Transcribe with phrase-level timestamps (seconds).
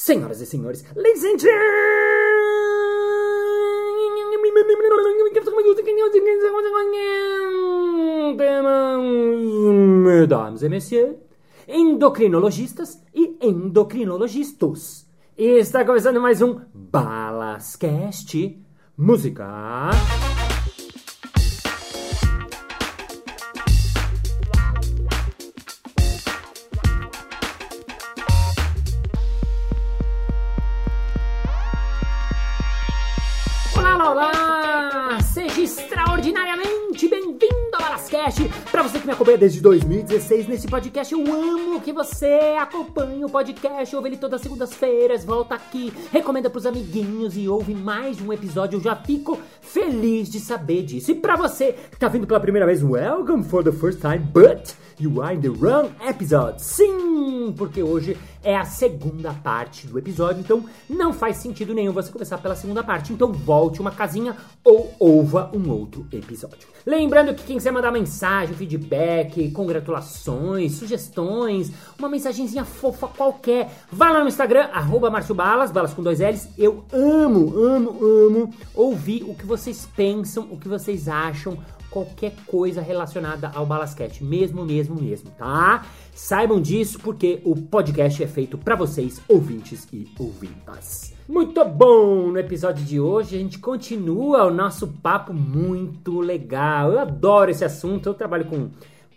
[0.00, 1.36] Senhoras e senhores, ladies and
[9.68, 11.16] mesdames et messieurs,
[11.68, 15.06] endocrinologistas e endocrinologistas.
[15.36, 18.58] Está começando mais um Balascast
[18.96, 19.90] Música.
[38.80, 43.28] Para você que me acompanha desde 2016 nesse podcast, eu amo que você acompanhe o
[43.28, 48.32] podcast, ouve ele todas as segundas-feiras, volta aqui, recomenda pros amiguinhos e ouve mais um
[48.32, 48.78] episódio.
[48.78, 51.10] Eu já fico feliz de saber disso.
[51.10, 54.74] E para você que tá vindo pela primeira vez, welcome for the first time, but
[55.00, 56.60] you are in the wrong episode.
[56.62, 62.10] Sim, porque hoje é a segunda parte do episódio, então não faz sentido nenhum você
[62.10, 63.12] começar pela segunda parte.
[63.12, 66.68] Então volte uma casinha ou ouva um outro episódio.
[66.86, 74.22] Lembrando que quem quiser mandar mensagem, feedback, congratulações, sugestões, uma mensagenzinha fofa qualquer, vá lá
[74.22, 76.48] no Instagram, arroba Balas, balas com dois L's.
[76.56, 81.58] Eu amo, amo, amo ouvir o que vocês pensam, o que vocês acham,
[81.90, 85.84] qualquer coisa relacionada ao Balasquete, mesmo, mesmo, mesmo, tá?
[86.14, 91.12] Saibam disso porque o podcast é feito para vocês, ouvintes e ouvintas.
[91.28, 92.28] Muito bom!
[92.28, 96.92] No episódio de hoje a gente continua o nosso papo muito legal.
[96.92, 98.70] Eu adoro esse assunto, eu trabalho com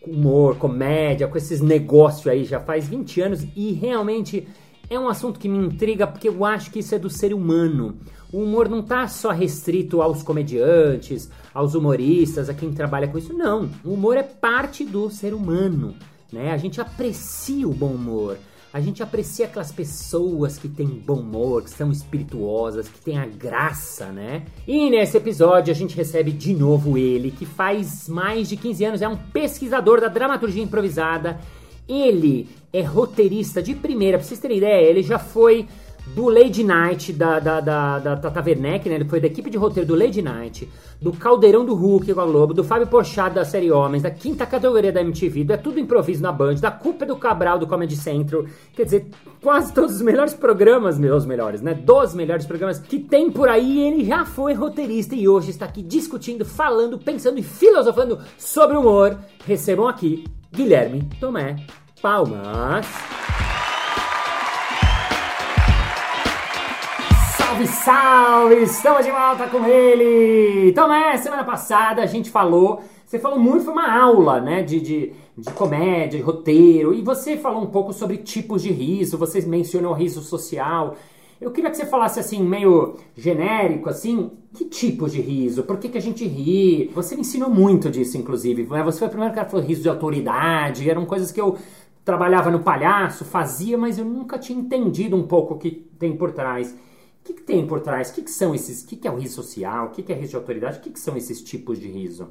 [0.06, 4.48] humor, comédia, com esses negócios aí já faz 20 anos e realmente
[4.94, 7.96] é um assunto que me intriga porque eu acho que isso é do ser humano.
[8.32, 13.34] O humor não tá só restrito aos comediantes, aos humoristas, a quem trabalha com isso,
[13.34, 13.70] não.
[13.84, 15.94] O humor é parte do ser humano,
[16.32, 16.52] né?
[16.52, 18.38] A gente aprecia o bom humor.
[18.74, 23.26] A gente aprecia aquelas pessoas que têm bom humor, que são espirituosas, que têm a
[23.28, 24.46] graça, né?
[24.68, 29.02] E nesse episódio a gente recebe de novo ele, que faz mais de 15 anos,
[29.04, 31.40] é um pesquisador da dramaturgia improvisada.
[31.88, 35.68] Ele é roteirista de primeira, pra vocês terem ideia, ele já foi
[36.08, 38.96] do Lady Night da, da, da, da Tata Werneck, né?
[38.96, 40.70] Ele foi da equipe de roteiro do Lady Night,
[41.02, 44.46] do Caldeirão do Hulk com a Globo, do Fábio Pochado da série Homens, da quinta
[44.46, 47.96] categoria da MTV, do É Tudo Improviso na Band, da Culpa do Cabral do Comedy
[47.96, 48.46] Central.
[48.76, 49.08] Quer dizer,
[49.42, 51.74] quase todos os melhores programas, meus melhores, né?
[51.74, 53.82] Dos melhores programas que tem por aí.
[53.82, 59.18] Ele já foi roteirista e hoje está aqui discutindo, falando, pensando e filosofando sobre humor.
[59.46, 61.56] Recebam aqui Guilherme Tomé.
[62.00, 62.86] Palmas.
[67.36, 68.56] Salve, salve!
[68.62, 70.72] Estamos de volta com ele!
[70.74, 75.14] Tomé, semana passada a gente falou, você falou muito, foi uma aula, né, de, de,
[75.36, 79.92] de comédia, de roteiro, e você falou um pouco sobre tipos de riso, você mencionou
[79.94, 80.96] riso social.
[81.44, 85.64] Eu queria que você falasse assim, meio genérico, assim, que tipos de riso?
[85.64, 86.90] Por que, que a gente ri?
[86.96, 88.64] Você me ensinou muito disso, inclusive.
[88.64, 88.82] né?
[88.82, 91.58] Você foi o primeiro cara que falou riso de autoridade, eram coisas que eu
[92.06, 96.32] trabalhava no palhaço, fazia, mas eu nunca tinha entendido um pouco o que tem por
[96.32, 96.72] trás.
[96.72, 98.10] O que, que tem por trás?
[98.10, 98.82] O que, que são esses?
[98.82, 99.88] O que, que é o riso social?
[99.88, 100.78] O que, que é riso de autoridade?
[100.78, 102.30] O que, que são esses tipos de riso?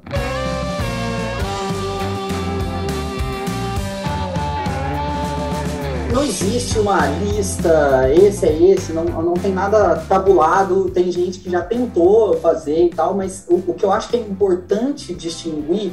[6.13, 11.49] Não existe uma lista, esse é esse, não, não tem nada tabulado, tem gente que
[11.49, 15.91] já tentou fazer e tal, mas o, o que eu acho que é importante distinguir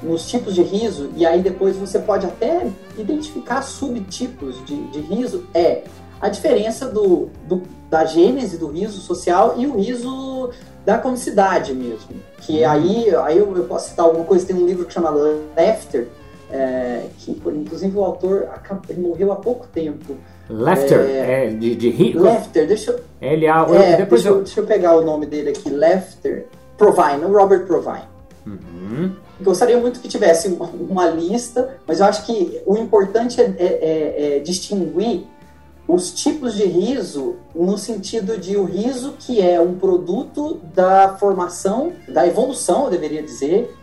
[0.00, 5.44] nos tipos de riso, e aí depois você pode até identificar subtipos de, de riso,
[5.52, 5.82] é
[6.20, 10.50] a diferença do, do, da gênese do riso social e o riso
[10.86, 12.10] da comicidade mesmo.
[12.42, 16.06] Que aí, aí eu, eu posso citar alguma coisa, tem um livro que chama Laughter,
[16.50, 18.48] é, que inclusive o autor
[18.96, 20.16] morreu há pouco tempo.
[20.48, 22.14] Laughter, é, é de, de rir.
[22.14, 23.00] Laughter, deixa eu.
[23.20, 26.46] Ele é, depois deixa, eu, deixa eu pegar o nome dele aqui, Laughter.
[26.76, 28.04] Provine, o Robert Provine.
[28.46, 29.12] Uhum.
[29.42, 33.56] Gostaria muito que tivesse uma, uma lista, mas eu acho que o importante é, é-
[33.58, 35.26] é- é distinguir
[35.86, 41.92] os tipos de riso no sentido de o riso que é um produto da formação,
[42.06, 43.74] da evolução, eu deveria dizer,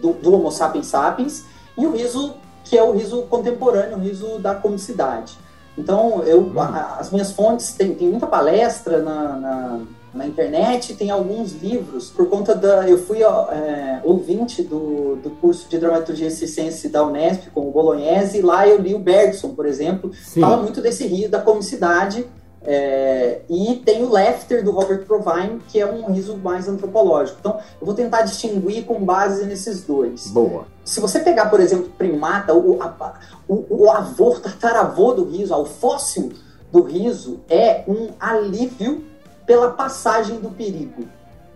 [0.00, 1.44] do, do Homo sapiens sapiens,
[1.76, 2.34] e o riso
[2.64, 5.36] que é o riso contemporâneo, o riso da comicidade.
[5.76, 9.80] Então, eu, a- as minhas fontes, tem, tem muita palestra na, na,
[10.14, 12.88] na internet, tem alguns livros, por conta da.
[12.88, 17.70] Eu fui ó, é, ouvinte do, do curso de dramaturgia circense da Unesp com o
[17.72, 20.40] Bolognese, e lá eu li o Bergson, por exemplo, Sim.
[20.42, 22.26] fala muito desse riso da comicidade.
[22.64, 27.38] É, e tem o Laughter do Robert Provine, que é um riso mais antropológico.
[27.40, 30.28] Então, eu vou tentar distinguir com base nesses dois.
[30.28, 30.66] Boa.
[30.84, 33.14] Se você pegar, por exemplo, primata, o, a-
[33.48, 36.32] o, o avô, o tataravô do riso, o fóssil
[36.70, 39.04] do riso é um alívio
[39.46, 41.04] pela passagem do perigo.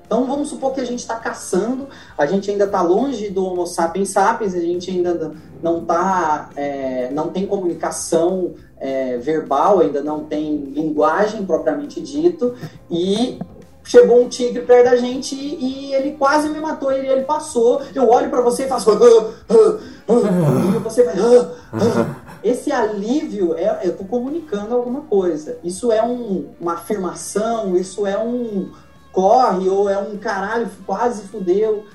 [0.06, 3.66] Então vamos supor que a gente está caçando, a gente ainda está longe do Homo
[3.66, 10.24] sapiens sapiens, a gente ainda não tá, é, não tem comunicação é, verbal, ainda não
[10.24, 12.54] tem linguagem propriamente dito,
[12.88, 13.38] e
[13.82, 17.82] chegou um tigre perto da gente e, e ele quase me matou, ele, ele passou,
[17.92, 21.16] eu olho para você e faço e você vai
[22.44, 25.58] esse alívio é eu tô comunicando alguma coisa.
[25.64, 28.70] Isso é um, uma afirmação, isso é um
[29.16, 31.86] corre, ou é um caralho, quase fudeu.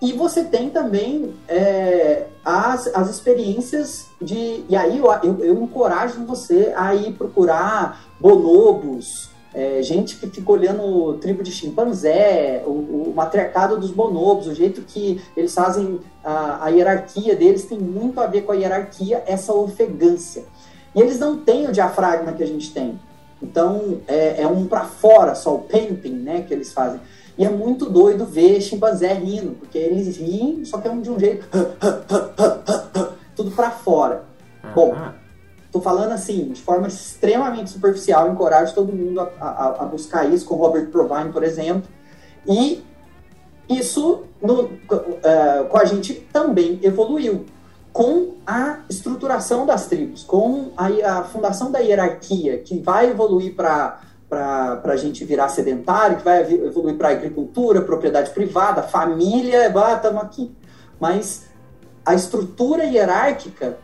[0.00, 4.64] E você tem também é, as, as experiências de.
[4.66, 10.50] E aí eu, eu, eu, encorajo você a ir procurar bonobos, é, gente que fica
[10.50, 16.64] olhando tribo de chimpanzé, o, o, matriarcado dos bonobos, o jeito que eles fazem a,
[16.64, 20.44] a hierarquia deles tem muito a ver com a hierarquia, essa ofegância.
[20.94, 22.98] E eles não têm o diafragma que a gente tem.
[23.42, 27.00] Então é, é um para fora só, o painting, né, que eles fazem.
[27.36, 31.10] E é muito doido ver chimpanzé rindo, porque eles riem, só que é um, de
[31.10, 31.46] um jeito.
[33.34, 34.24] tudo para fora.
[34.62, 34.72] Uhum.
[34.74, 34.94] Bom,
[35.70, 40.44] tô falando assim, de forma extremamente superficial, encorajo todo mundo a, a, a buscar isso,
[40.46, 41.88] com Robert Provine, por exemplo.
[42.46, 42.84] E
[43.68, 47.46] isso no, uh, com a gente também evoluiu
[47.92, 50.86] com a estruturação das tribos, com a,
[51.18, 54.00] a fundação da hierarquia, que vai evoluir para
[54.32, 60.50] para a gente virar sedentário, que vai evoluir para agricultura, propriedade privada, família, estamos aqui.
[60.98, 61.50] Mas
[62.02, 63.76] a estrutura hierárquica,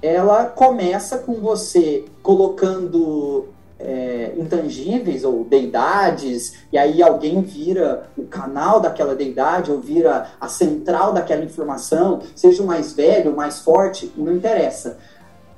[0.00, 8.80] ela começa com você colocando é, intangíveis ou deidades, e aí alguém vira o canal
[8.80, 14.12] daquela deidade ou vira a central daquela informação, seja o mais velho, o mais forte,
[14.16, 14.98] não interessa.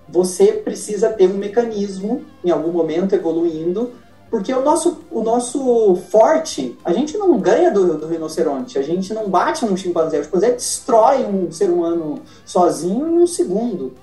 [0.09, 3.93] Você precisa ter um mecanismo, em algum momento, evoluindo,
[4.31, 9.14] porque o nosso, o nosso forte, a gente não ganha do, do rinoceronte, a gente
[9.14, 13.94] não bate num chimpanzé, o chimpanzé destrói um ser humano sozinho em um segundo.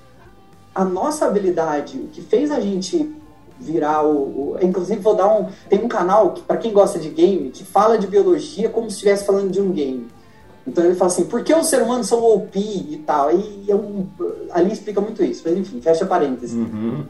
[0.74, 3.16] A nossa habilidade, o que fez a gente
[3.66, 7.10] virar o, o, inclusive vou dar um tem um canal que para quem gosta de
[7.10, 10.08] game que fala de biologia como se estivesse falando de um game.
[10.68, 13.32] Então ele fala assim por que os seres humanos são OP e tal?
[13.32, 14.08] E é um,
[14.52, 16.56] ali explica muito isso mas enfim fecha parênteses.
[16.56, 17.06] Uhum.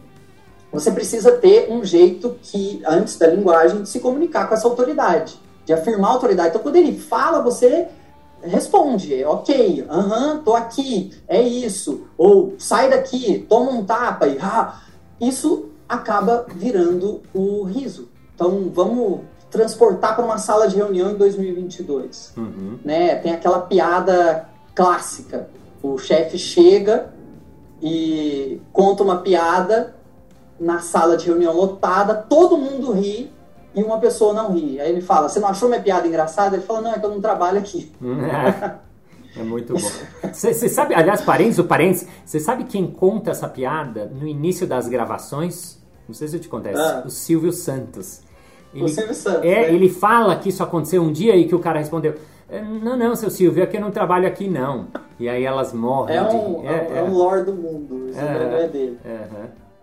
[0.71, 5.39] você precisa ter um jeito que antes da linguagem de se comunicar com essa autoridade
[5.65, 6.49] de afirmar a autoridade.
[6.49, 7.87] Então quando ele fala você
[8.45, 14.37] responde, ok, aham, uhum, tô aqui, é isso, ou sai daqui, toma um tapa e
[14.39, 14.81] ah,
[15.19, 18.09] isso acaba virando o riso.
[18.33, 22.33] Então, vamos transportar para uma sala de reunião em 2022.
[22.35, 22.79] Uhum.
[22.83, 23.15] Né?
[23.15, 25.49] Tem aquela piada clássica.
[25.81, 27.13] O chefe chega
[27.81, 29.95] e conta uma piada
[30.59, 33.31] na sala de reunião lotada, todo mundo ri
[33.73, 34.79] e uma pessoa não ri.
[34.79, 36.55] Aí ele fala: Você não achou minha piada engraçada?
[36.55, 37.91] Ele fala: Não, é que eu não trabalho aqui.
[39.37, 39.91] É muito bom.
[40.31, 44.87] Você sabe, aliás, parênteses, o parênteses, você sabe quem conta essa piada no início das
[44.87, 45.77] gravações?
[46.07, 46.73] Não sei se eu te contei.
[46.73, 47.03] Ah.
[47.05, 48.21] O Silvio Santos.
[48.73, 49.43] Ele, o Silvio Santos.
[49.43, 49.73] É, né?
[49.73, 52.15] ele fala que isso aconteceu um dia e que o cara respondeu.
[52.49, 54.87] É, não, não, seu Silvio, é que eu não trabalho aqui, não.
[55.19, 56.15] E aí elas morrem.
[56.15, 56.67] É um, de...
[56.67, 58.99] é, é, é um lore do mundo, isso é, é dele.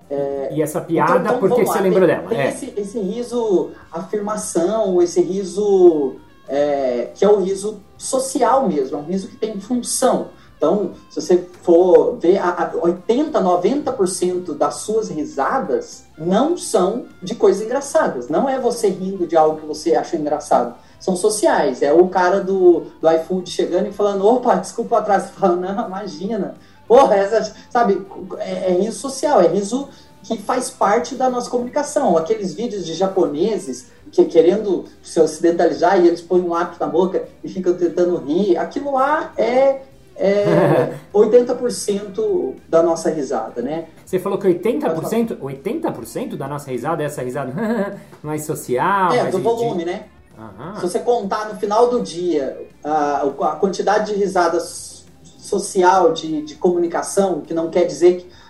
[0.09, 2.29] É, e essa piada, então, então, porque você lembrou tem, dela.
[2.29, 6.17] Tem esse, esse riso afirmação, esse riso
[6.49, 10.29] é, que é o riso social mesmo, é um riso que tem função.
[10.63, 17.35] Então, se você for ver, a, a 80, 90% das suas risadas não são de
[17.35, 18.29] coisas engraçadas.
[18.29, 20.77] Não é você rindo de algo que você acha engraçado.
[21.01, 21.83] São sociais.
[21.83, 25.25] É o cara do, do iFood chegando e falando, opa, desculpa atrás.
[25.25, 26.55] Você fala, não, imagina.
[26.87, 28.07] Porra, essa, sabe,
[28.39, 29.89] é, é riso social, é riso
[30.23, 32.17] que faz parte da nossa comunicação.
[32.17, 37.27] Aqueles vídeos de japoneses que querendo se ocidentalizar e eles põem um lápis na boca
[37.43, 39.81] e ficam tentando rir, aquilo lá é
[40.15, 43.87] é 80% da nossa risada, né?
[44.05, 49.13] Você falou que 80%, 80% da nossa risada é essa risada mais social.
[49.13, 50.05] É, mais do de, volume, né?
[50.37, 50.75] Uhum.
[50.77, 56.55] Se você contar no final do dia a, a quantidade de risada social, de, de
[56.57, 58.42] comunicação, que não quer dizer que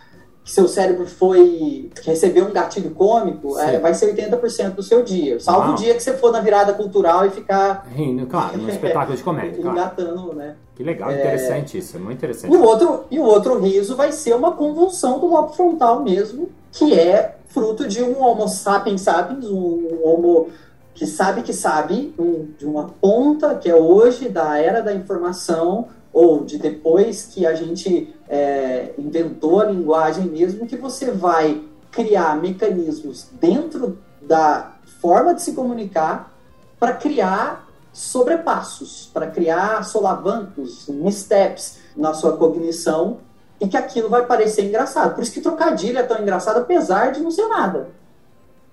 [0.44, 5.38] seu cérebro foi recebeu um gatilho cômico, é, vai ser 80% do seu dia.
[5.38, 5.72] Salvo Uau.
[5.72, 7.87] o dia que você for na virada cultural e ficar.
[7.94, 9.61] Rindo, claro, num espetáculo de comédia.
[9.61, 10.34] Engatando, claro.
[10.34, 10.56] né?
[10.75, 11.18] Que legal, é...
[11.18, 12.52] interessante isso, é muito interessante.
[12.52, 16.50] E o, outro, e o outro riso vai ser uma convulsão do lobo frontal mesmo,
[16.72, 20.49] que é fruto de um Homo sapiens sapiens, um Homo
[20.94, 25.88] que sabe que sabe, um, de uma ponta que é hoje da era da informação,
[26.12, 32.37] ou de depois que a gente é, inventou a linguagem mesmo, que você vai criar
[32.40, 36.33] mecanismos dentro da forma de se comunicar
[36.78, 43.19] para criar sobrepassos, para criar solavancos, missteps na sua cognição
[43.61, 45.14] e que aquilo vai parecer engraçado.
[45.14, 47.90] Por isso que trocadilho é tão engraçado, apesar de não ser nada.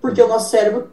[0.01, 0.89] Porque o nosso cérebro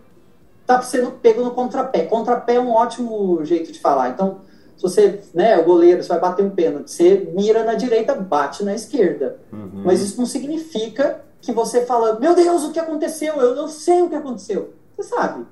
[0.61, 2.05] está sendo pego no contrapé.
[2.05, 4.11] Contrapé é um ótimo jeito de falar.
[4.11, 4.41] Então,
[4.77, 8.63] se você, né, o goleiro, você vai bater um pênalti, você mira na direita, bate
[8.63, 9.39] na esquerda.
[9.53, 9.83] Uhum.
[9.85, 13.37] Mas isso não significa que você fala, meu Deus, o que aconteceu?
[13.37, 14.75] Eu não sei o que aconteceu.
[14.97, 15.47] Você sabe.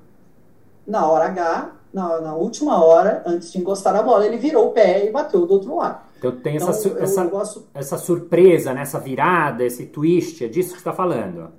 [0.87, 4.73] Na hora H, na, na última hora, antes de encostar a bola, ele virou o
[4.73, 6.01] pé e bateu do outro lado.
[6.19, 7.67] Então tem então, essa, essa, gosto...
[7.73, 11.51] essa surpresa, nessa né, virada, esse twist, é disso que você está falando.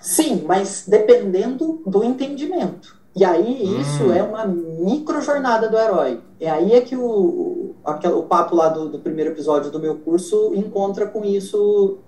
[0.00, 3.00] Sim, mas dependendo do entendimento.
[3.14, 4.12] E aí isso hum.
[4.12, 6.20] é uma micro jornada do herói.
[6.40, 9.96] É aí é que o, aquele, o papo lá do, do primeiro episódio do meu
[9.98, 11.98] curso encontra com isso.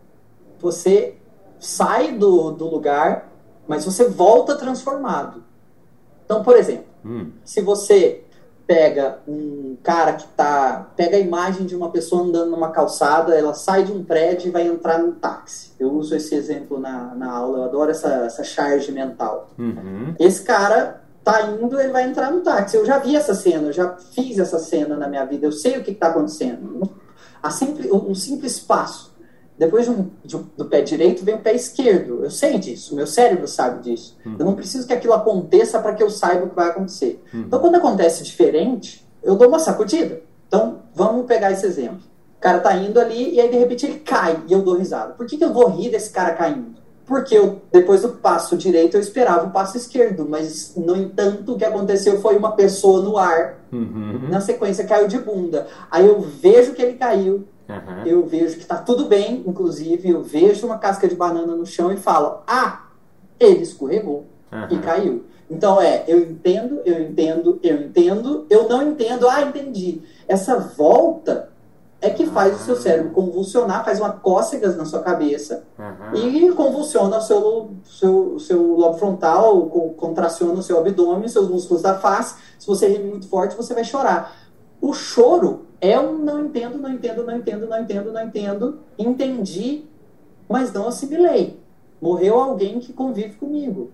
[0.61, 1.16] Você
[1.58, 3.30] sai do, do lugar,
[3.68, 5.44] mas você volta transformado.
[6.25, 7.32] Então, por exemplo, hum.
[7.44, 8.23] se você
[8.66, 10.90] pega um cara que tá.
[10.97, 14.50] pega a imagem de uma pessoa andando numa calçada, ela sai de um prédio e
[14.50, 15.73] vai entrar num táxi.
[15.78, 19.50] Eu uso esse exemplo na, na aula, eu adoro essa, essa charge mental.
[19.59, 20.14] Uhum.
[20.18, 22.76] Esse cara tá indo, ele vai entrar no táxi.
[22.76, 25.78] Eu já vi essa cena, eu já fiz essa cena na minha vida, eu sei
[25.78, 26.90] o que está acontecendo.
[27.42, 29.13] A simples, um simples passo
[29.58, 32.25] depois de um, de, do pé direito vem o pé esquerdo.
[32.25, 34.16] Eu sei disso, meu cérebro sabe disso.
[34.26, 34.37] Uhum.
[34.38, 37.23] Eu não preciso que aquilo aconteça para que eu saiba o que vai acontecer.
[37.32, 37.42] Uhum.
[37.42, 40.23] Então, quando acontece diferente, eu dou uma sacudida.
[40.49, 42.00] Então, vamos pegar esse exemplo.
[42.37, 45.14] O cara tá indo ali e aí de repente ele cai e eu dou risada.
[45.14, 46.75] Por que, que eu vou rir desse cara caindo?
[47.06, 51.58] Porque eu, depois do passo direito eu esperava o passo esquerdo, mas no entanto o
[51.58, 54.28] que aconteceu foi uma pessoa no ar, uhum.
[54.30, 55.66] na sequência caiu de bunda.
[55.90, 58.06] Aí eu vejo que ele caiu, Uhum.
[58.06, 61.92] Eu vejo que está tudo bem, inclusive eu vejo uma casca de banana no chão
[61.92, 62.87] e falo: Ah,
[63.40, 64.66] ele escorregou uhum.
[64.71, 65.25] e caiu.
[65.50, 70.02] Então é, eu entendo, eu entendo, eu entendo, eu não entendo, ah, entendi.
[70.26, 71.50] Essa volta
[72.00, 72.61] é que faz uhum.
[72.61, 75.64] o seu cérebro convulsionar, faz uma cócegas na sua cabeça
[76.14, 79.66] e convulsiona o seu, seu, seu lobo frontal,
[79.97, 82.37] contraciona o seu abdômen, seus músculos da face.
[82.59, 84.37] Se você rir muito forte, você vai chorar.
[84.83, 88.78] O choro é um não entendo, não entendo, não entendo, não entendo, não entendo.
[88.98, 89.84] Entendi,
[90.48, 91.60] mas não assimilei.
[92.00, 93.90] Morreu alguém que convive comigo.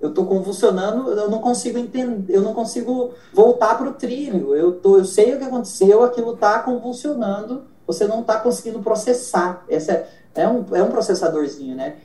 [0.00, 4.54] Eu estou convulsionando, eu não consigo entender, eu não consigo voltar para o trilho.
[4.54, 9.64] Eu, tô, eu sei o que aconteceu, aquilo está convulsionando, você não está conseguindo processar.
[9.68, 11.96] Essa é, é, um, é um processadorzinho, né?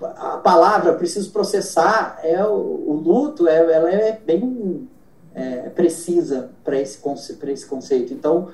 [0.00, 4.88] A palavra preciso processar é o, o luto, é, ela é bem
[5.34, 7.00] é, precisa para esse,
[7.46, 8.12] esse conceito.
[8.12, 8.48] Então,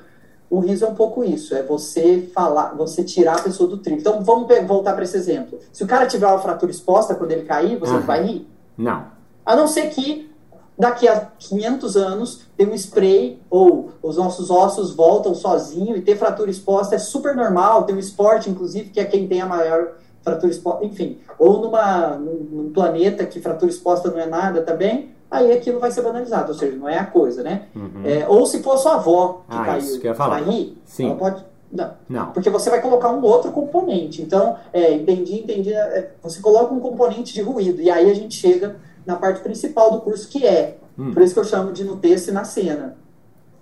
[0.49, 3.99] o riso é um pouco isso, é você falar, você tirar a pessoa do trilho.
[3.99, 5.59] Então, vamos voltar para esse exemplo.
[5.73, 8.01] Se o cara tiver uma fratura exposta quando ele cair, você uhum.
[8.01, 8.47] vai rir?
[8.77, 9.07] Não.
[9.45, 10.29] A não ser que
[10.77, 16.17] daqui a 500 anos tem um spray ou os nossos ossos voltam sozinho e ter
[16.17, 19.93] fratura exposta é super normal, tem um esporte inclusive que é quem tem a maior
[20.21, 25.14] fratura exposta, enfim, ou numa num, num planeta que fratura exposta não é nada também,
[25.35, 27.67] aí aquilo vai ser banalizado, ou seja, não é a coisa, né?
[27.75, 28.01] Uhum.
[28.03, 30.37] É, ou se for sua avó que ah, caiu, isso que eu ia falar.
[30.37, 31.07] Aí, Sim.
[31.07, 31.45] ela pode...
[31.71, 31.91] Não.
[32.07, 32.31] não.
[32.31, 34.21] Porque você vai colocar um outro componente.
[34.21, 35.73] Então, é, entendi, entendi.
[35.73, 37.81] É, você coloca um componente de ruído.
[37.81, 41.13] E aí a gente chega na parte principal do curso, que é, hum.
[41.13, 42.95] por isso que eu chamo de no texto e na cena.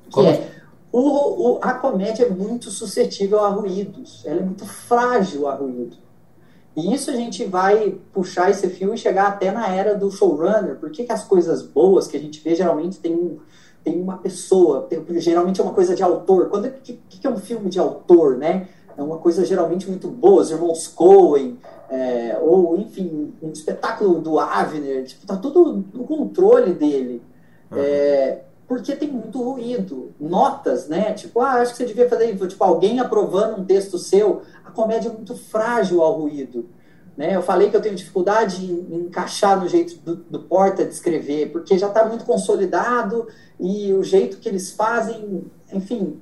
[0.06, 0.30] Que Como?
[0.30, 0.48] é,
[0.92, 4.22] o, o, a comédia é muito suscetível a ruídos.
[4.26, 5.98] Ela é muito frágil a ruído.
[6.76, 10.76] E isso a gente vai puxar esse fio e chegar até na era do showrunner.
[10.78, 13.38] Por que, que as coisas boas que a gente vê geralmente tem, um,
[13.84, 16.50] tem uma pessoa, tem, geralmente é uma coisa de autor.
[16.50, 18.68] Quando o que, que, é um filme de autor, né?
[18.98, 21.58] É uma coisa geralmente muito boa, os irmãos Coen,
[21.90, 27.22] é, ou enfim, um espetáculo do Avner, tipo, tá tudo no controle dele.
[27.72, 27.78] Uhum.
[27.78, 30.14] É, porque tem muito ruído.
[30.20, 31.14] Notas, né?
[31.14, 32.48] Tipo, ah, acho que você devia fazer isso.
[32.48, 34.42] Tipo, alguém aprovando um texto seu
[34.74, 36.68] comédia é muito frágil ao ruído.
[37.16, 37.36] Né?
[37.36, 41.52] Eu falei que eu tenho dificuldade em, encaixar no jeito do, do Porta de escrever,
[41.52, 43.28] porque já está muito consolidado
[43.60, 46.20] e o jeito que eles fazem, enfim,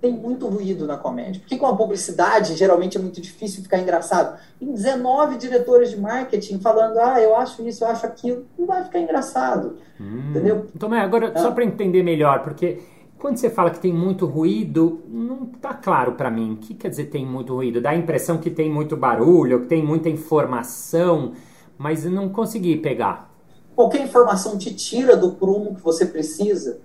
[0.00, 1.40] tem muito ruído na comédia.
[1.40, 4.38] Por que com a publicidade geralmente é muito difícil ficar engraçado?
[4.58, 8.84] Tem 19 diretores de marketing falando, ah, eu acho isso, eu acho aquilo, não vai
[8.84, 9.76] ficar engraçado.
[10.00, 10.30] Hum.
[10.30, 10.66] Entendeu?
[10.74, 11.38] Então, agora, ah.
[11.40, 12.80] só para entender melhor, porque
[13.18, 16.52] quando você fala que tem muito ruído, não está claro para mim.
[16.52, 17.80] O que quer dizer tem muito ruído?
[17.80, 21.32] Dá a impressão que tem muito barulho, que tem muita informação,
[21.76, 23.28] mas eu não consegui pegar.
[23.74, 26.80] Qualquer informação te tira do prumo que você precisa.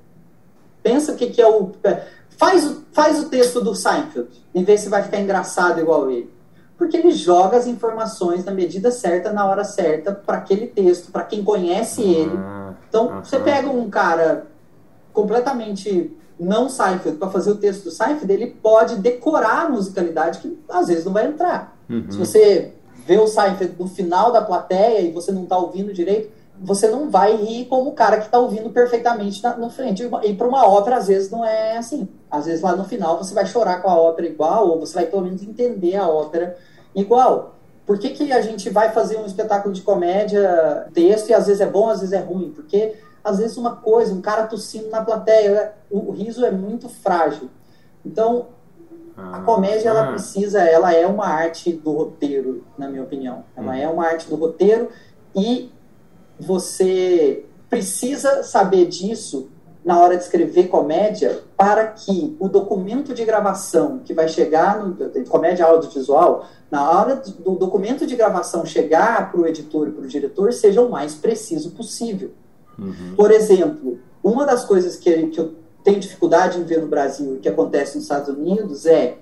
[0.82, 1.72] Pensa o que, que é o.
[2.44, 6.30] Faz, faz o texto do Seinfeld e vê se vai ficar engraçado igual ele.
[6.78, 11.24] porque ele joga as informações na medida certa, na hora certa, para aquele texto, para
[11.24, 12.36] quem conhece ele.
[12.36, 13.24] Ah, Então, aham.
[13.24, 14.48] você pega um cara
[15.14, 20.60] completamente não Seinfeld para fazer o texto do Seinfeld, ele pode decorar a musicalidade que
[20.68, 21.78] às vezes não vai entrar.
[21.90, 22.06] Uhum.
[22.10, 22.74] Se você
[23.06, 27.10] vê o Seinfeld no final da plateia e você não está ouvindo direito, você não
[27.10, 30.10] vai rir como o cara que está ouvindo perfeitamente na, no frente.
[30.24, 32.08] E para uma ópera, às vezes, não é assim.
[32.30, 35.06] Às vezes, lá no final, você vai chorar com a ópera igual, ou você vai
[35.08, 36.56] pelo menos entender a ópera
[36.96, 37.56] igual.
[37.86, 41.60] Por que, que a gente vai fazer um espetáculo de comédia, texto, e às vezes
[41.62, 42.52] é bom, às vezes é ruim?
[42.56, 46.88] Porque, às vezes, uma coisa, um cara tossindo na plateia, o, o riso é muito
[46.88, 47.50] frágil.
[48.06, 48.48] Então,
[49.18, 50.12] a comédia, ela Ah.
[50.12, 53.44] precisa, ela é uma arte do roteiro, na minha opinião.
[53.56, 54.90] Ela é uma arte do roteiro
[55.36, 55.72] e
[56.40, 59.50] você precisa saber disso
[59.84, 64.96] na hora de escrever comédia para que o documento de gravação que vai chegar no
[65.26, 70.08] comédia audiovisual, na hora do documento de gravação chegar para o editor e para o
[70.08, 72.32] diretor, seja o mais preciso possível.
[72.80, 73.14] Uhum.
[73.16, 77.40] Por exemplo, uma das coisas que, que eu tenho dificuldade em ver no Brasil e
[77.40, 79.18] que acontece nos Estados Unidos é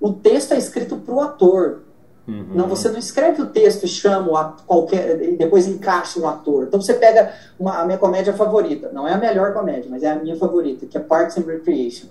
[0.00, 1.82] o texto é escrito para o ator.
[2.30, 2.46] Uhum.
[2.54, 6.64] Não, você não escreve o texto e chama ato- qualquer e depois encaixa um ator.
[6.64, 10.10] Então você pega uma, a minha comédia favorita, não é a melhor comédia, mas é
[10.12, 12.06] a minha favorita, que é Parks and Recreation.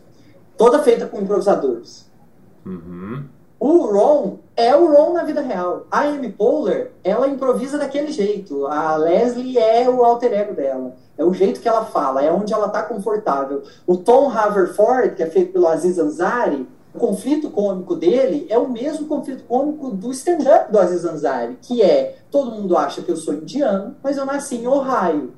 [0.57, 2.09] Toda feita com improvisadores.
[2.65, 3.23] Uhum.
[3.59, 5.85] O Ron é o Ron na vida real.
[5.91, 8.65] A Amy Poehler, ela improvisa daquele jeito.
[8.67, 10.95] A Leslie é o alter ego dela.
[11.17, 13.63] É o jeito que ela fala, é onde ela está confortável.
[13.85, 18.67] O Tom Haverford, que é feito pelo Aziz Ansari, o conflito cômico dele é o
[18.69, 23.15] mesmo conflito cômico do stand-up do Aziz Ansari, que é, todo mundo acha que eu
[23.17, 25.31] sou indiano, mas eu nasci em Ohio.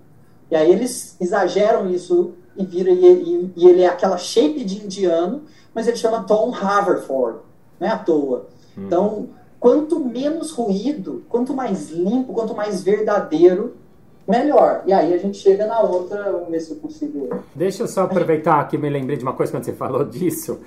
[0.49, 4.83] E aí eles exageram isso e vira e, e- e ele é aquela shape de
[4.83, 5.43] indiano,
[5.73, 7.39] mas ele chama Tom Haverford,
[7.79, 8.47] não é à toa.
[8.77, 9.29] Então,
[9.59, 13.75] quanto menos ruído, quanto mais limpo, quanto mais verdadeiro,
[14.27, 14.83] melhor.
[14.85, 17.29] E aí a gente chega na outra, vamos ver se eu consigo.
[17.55, 20.59] Deixa eu só aproveitar que me lembrei de uma coisa quando você falou disso,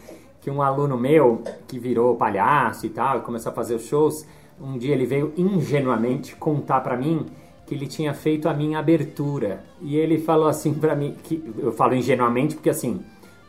[0.45, 4.27] que um aluno meu que virou palhaço e tal, começou a fazer os shows,
[4.61, 7.25] um dia ele veio ingenuamente contar pra mim
[7.67, 9.65] que ele tinha feito a minha abertura.
[9.81, 13.03] E ele falou assim pra mim, que eu falo ingenuamente porque assim,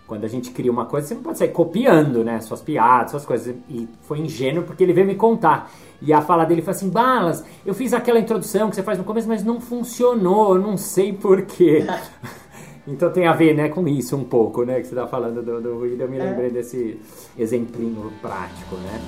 [0.07, 3.25] quando a gente cria uma coisa, você não pode sair copiando, né, suas piadas, suas
[3.25, 3.53] coisas.
[3.69, 5.69] E foi ingênuo porque ele veio me contar.
[6.01, 9.03] E a fala dele foi assim: Balas, eu fiz aquela introdução que você faz no
[9.03, 11.85] começo, mas não funcionou, eu não sei porquê.
[12.87, 15.59] Então tem a ver, né, com isso um pouco, né, que você tá falando do,
[15.61, 16.01] do ruído.
[16.01, 16.23] Eu me É.
[16.23, 16.99] lembrei desse
[17.37, 19.01] exemplinho prático, né?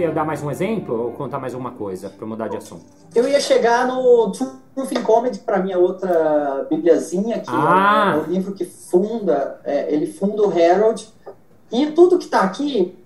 [0.00, 2.86] Quer dar mais um exemplo ou contar mais alguma coisa para mudar de assunto?
[3.14, 8.14] Eu ia chegar no Truth in Comedy, para minha outra bibliazinha, que Ah.
[8.16, 11.06] é, o livro que funda, é, ele funda o Herald.
[11.70, 12.96] E tudo que está aqui,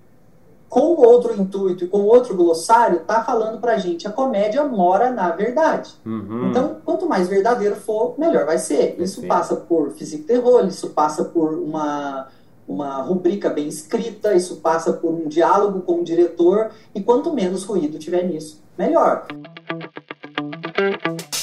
[0.68, 5.32] com outro intuito e com outro glossário, tá falando pra gente, a comédia mora na
[5.32, 5.92] verdade.
[6.06, 6.50] Uhum.
[6.50, 8.94] Então, quanto mais verdadeiro for, melhor vai ser.
[9.00, 9.26] Isso Perfeito.
[9.26, 12.28] passa por physique terror, isso passa por uma,
[12.66, 17.64] uma rubrica bem escrita, isso passa por um diálogo com o diretor, e quanto menos
[17.64, 19.26] ruído tiver nisso, melhor.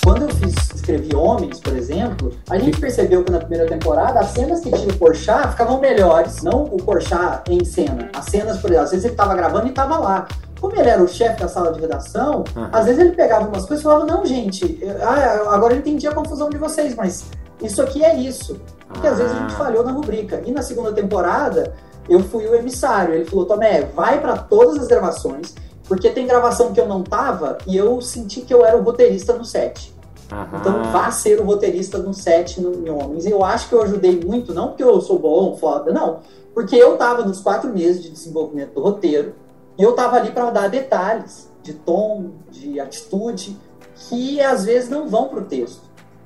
[0.03, 4.29] Quando eu fiz, escrevi Homens, por exemplo, a gente percebeu que na primeira temporada as
[4.29, 8.09] cenas que tinha o Porchat ficavam melhores, não o Porchat em cena.
[8.13, 10.27] As cenas, por exemplo, às vezes ele estava gravando e estava lá.
[10.59, 12.69] Como ele era o chefe da sala de redação, Aham.
[12.71, 16.07] às vezes ele pegava umas coisas e falava, não, gente, eu- ah, agora eu entendi
[16.07, 17.25] a confusão de vocês, mas
[17.61, 18.59] isso aqui é isso.
[18.87, 19.57] Porque às vezes a gente Ah.
[19.57, 20.41] falhou na rubrica.
[20.45, 21.73] E na segunda temporada,
[22.09, 23.13] eu fui o emissário.
[23.13, 25.53] Ele falou, Tomé, vai para todas as gravações,
[25.87, 29.33] porque tem gravação que eu não tava e eu senti que eu era o roteirista
[29.33, 29.93] no set.
[30.31, 30.57] Aham.
[30.59, 33.25] Então vá ser o roteirista no set no, em Homens.
[33.25, 36.19] Eu acho que eu ajudei muito, não porque eu sou bom, foda, não.
[36.53, 39.35] Porque eu tava nos quatro meses de desenvolvimento do roteiro
[39.77, 43.57] e eu tava ali para dar detalhes de tom, de atitude,
[43.95, 45.81] que às vezes não vão pro texto.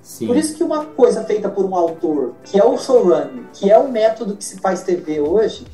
[0.06, 0.28] Sim.
[0.28, 3.78] Por isso que uma coisa feita por um autor, que é o showrunning, que é
[3.80, 5.66] o método que se faz TV hoje,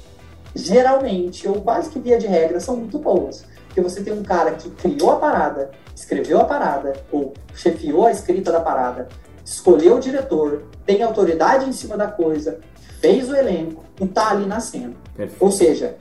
[0.56, 3.44] geralmente, ou quase que via de regra, são muito boas.
[3.68, 8.12] Porque você tem um cara que criou a parada, escreveu a parada, ou chefiou a
[8.12, 9.10] escrita da parada,
[9.44, 12.62] escolheu o diretor, tem autoridade em cima da coisa,
[13.02, 14.94] fez o elenco e tá ali na cena.
[15.14, 15.44] Perfeito.
[15.44, 15.98] Ou seja,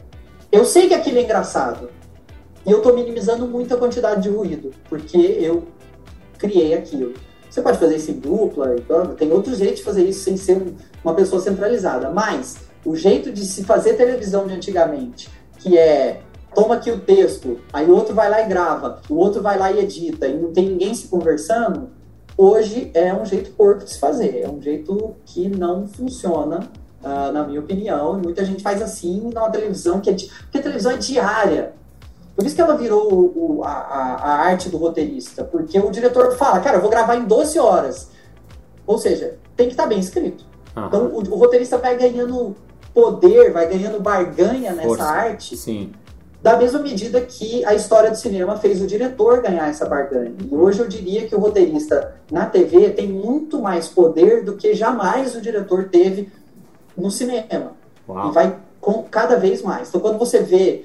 [0.53, 1.91] eu sei que aquilo é engraçado.
[2.65, 5.65] E eu tô minimizando muito a quantidade de ruído, porque eu
[6.39, 7.15] criei aquilo.
[7.51, 10.37] Você pode fazer isso em dupla, e tal, tem outro jeito de fazer isso sem
[10.37, 12.09] ser um- uma pessoa centralizada.
[12.11, 16.21] Mas o jeito de se fazer televisão de antigamente, que é
[16.55, 19.71] toma aqui o texto, aí o outro vai lá e grava, o outro vai lá
[19.71, 21.91] e edita, e não tem ninguém se conversando,
[22.37, 26.69] hoje é um jeito porco de se fazer, é um jeito que não funciona,
[27.05, 30.63] uh, na minha opinião, e muita gente faz assim numa televisão que é, porque a
[30.63, 31.73] televisão é diária,
[32.35, 36.61] por isso que ela virou o, a, a, arte do roteirista, porque o diretor fala,
[36.61, 38.09] cara, eu vou gravar em 12 horas,
[38.87, 40.45] ou seja, tem que estar tá bem escrito.
[40.77, 40.87] Uhum.
[40.87, 42.57] Então o, o, roteirista vai ganhando
[42.95, 45.05] poder, vai ganhando barganha nessa Força.
[45.05, 45.57] arte.
[45.57, 45.93] Sim.
[46.43, 50.35] Da mesma medida que a história do cinema fez o diretor ganhar essa barganha.
[50.51, 54.73] E hoje eu diria que o roteirista na TV tem muito mais poder do que
[54.73, 56.33] jamais o diretor teve
[56.97, 57.73] no cinema.
[58.09, 58.31] Uau.
[58.31, 59.89] E vai com cada vez mais.
[59.89, 60.85] Então quando você vê,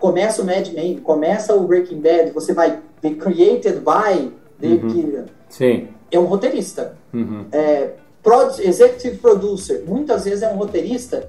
[0.00, 5.24] começa o Mad Men, começa o Breaking Bad, você vai ver Created by David uhum.
[5.48, 5.88] Sim.
[6.10, 6.96] É um roteirista.
[7.12, 7.46] Uhum.
[7.52, 7.90] É,
[8.60, 11.28] executive producer, muitas vezes é um roteirista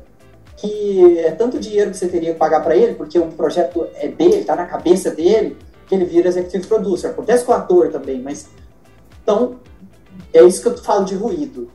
[0.56, 4.08] que é tanto dinheiro que você teria que pagar para ele, porque o projeto é
[4.08, 5.56] dele, está na cabeça dele,
[5.88, 7.08] que ele vira executive producer.
[7.08, 8.50] Acontece com o ator também, mas.
[9.22, 9.58] Então,
[10.34, 11.70] é isso que eu falo de ruído.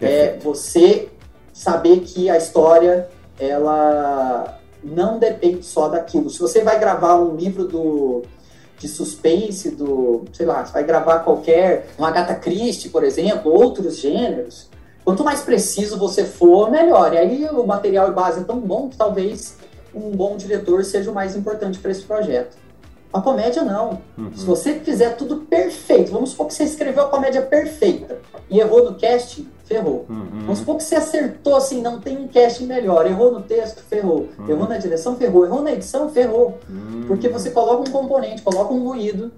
[0.00, 1.08] É você
[1.52, 3.08] saber que a história,
[3.38, 6.30] ela não depende só daquilo.
[6.30, 8.22] Se você vai gravar um livro do,
[8.78, 13.98] de suspense, do, sei lá, você vai gravar qualquer, um Agatha Christie, por exemplo, outros
[13.98, 14.68] gêneros,
[15.04, 17.12] Quanto mais preciso você for, melhor.
[17.12, 19.58] E aí o material e base é tão bom que talvez
[19.94, 22.56] um bom diretor seja o mais importante para esse projeto.
[23.14, 24.00] A comédia não.
[24.18, 24.32] Uhum.
[24.34, 28.18] Se você fizer tudo perfeito, vamos supor que você escreveu a comédia perfeita
[28.50, 30.04] e errou no casting, ferrou.
[30.10, 30.40] Uhum.
[30.40, 34.28] Vamos supor que você acertou assim, não tem um casting melhor, errou no texto, ferrou.
[34.36, 34.48] Uhum.
[34.48, 35.44] Errou na direção, ferrou.
[35.44, 36.58] Errou na edição, ferrou.
[36.68, 37.04] Uhum.
[37.06, 39.30] Porque você coloca um componente, coloca um ruído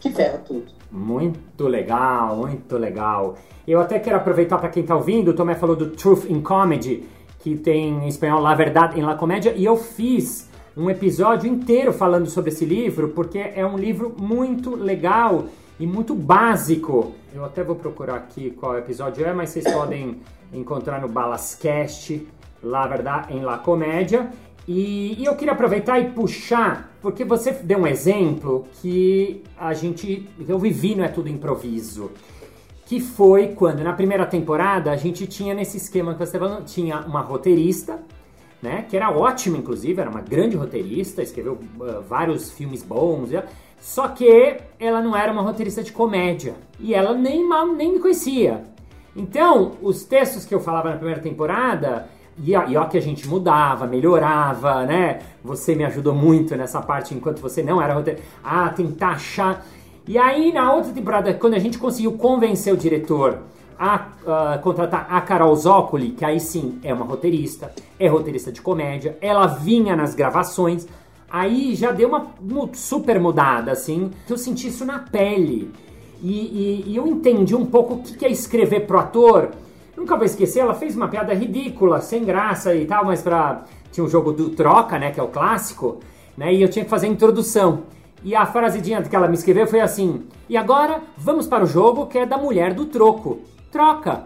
[0.00, 0.72] que ferra tudo.
[0.90, 3.36] Muito legal, muito legal.
[3.68, 7.08] Eu até quero aproveitar para quem está ouvindo, o Tomé falou do Truth in Comedy,
[7.38, 11.92] que tem em espanhol La Verdade em La Comédia, e eu fiz um episódio inteiro
[11.92, 15.46] falando sobre esse livro, porque é um livro muito legal
[15.78, 17.12] e muito básico.
[17.34, 20.20] Eu até vou procurar aqui qual episódio é, mas vocês podem
[20.52, 22.26] encontrar no Balascast,
[22.62, 24.30] La Verdade em La Comédia.
[24.66, 30.28] E, e, eu queria aproveitar e puxar, porque você deu um exemplo que a gente,
[30.48, 32.10] eu vivi, não é tudo improviso
[32.92, 36.66] que foi quando na primeira temporada a gente tinha nesse esquema que você tá falando,
[36.66, 37.98] tinha uma roteirista,
[38.62, 43.30] né, que era ótima inclusive, era uma grande roteirista, escreveu uh, vários filmes bons,
[43.80, 47.98] só que ela não era uma roteirista de comédia e ela nem mal nem me
[47.98, 48.64] conhecia.
[49.14, 53.28] Então, os textos que eu falava na primeira temporada, e, e ó que a gente
[53.28, 55.18] mudava, melhorava, né?
[55.44, 58.26] Você me ajudou muito nessa parte enquanto você não era roteirista.
[58.42, 59.66] Ah, tentar achar
[60.06, 63.38] e aí, na outra temporada, quando a gente conseguiu convencer o diretor
[63.82, 69.18] a contratar a Carol Zócoli, que aí sim é uma roteirista, é roteirista de comédia,
[69.20, 70.86] ela vinha nas gravações,
[71.28, 72.30] aí já deu uma
[72.74, 75.72] super mudada, assim, que eu senti isso na pele.
[76.22, 79.50] E, e, e eu entendi um pouco o que é escrever pro ator.
[79.96, 83.64] Nunca vou esquecer, ela fez uma piada ridícula, sem graça e tal, mas pra.
[83.90, 85.10] Tinha um jogo do Troca, né?
[85.10, 85.98] Que é o clássico,
[86.36, 86.54] né?
[86.54, 87.82] E eu tinha que fazer a introdução.
[88.24, 92.06] E a frasedinha que ela me escreveu foi assim: E agora vamos para o jogo
[92.06, 93.40] que é da mulher do troco.
[93.72, 94.24] Troca!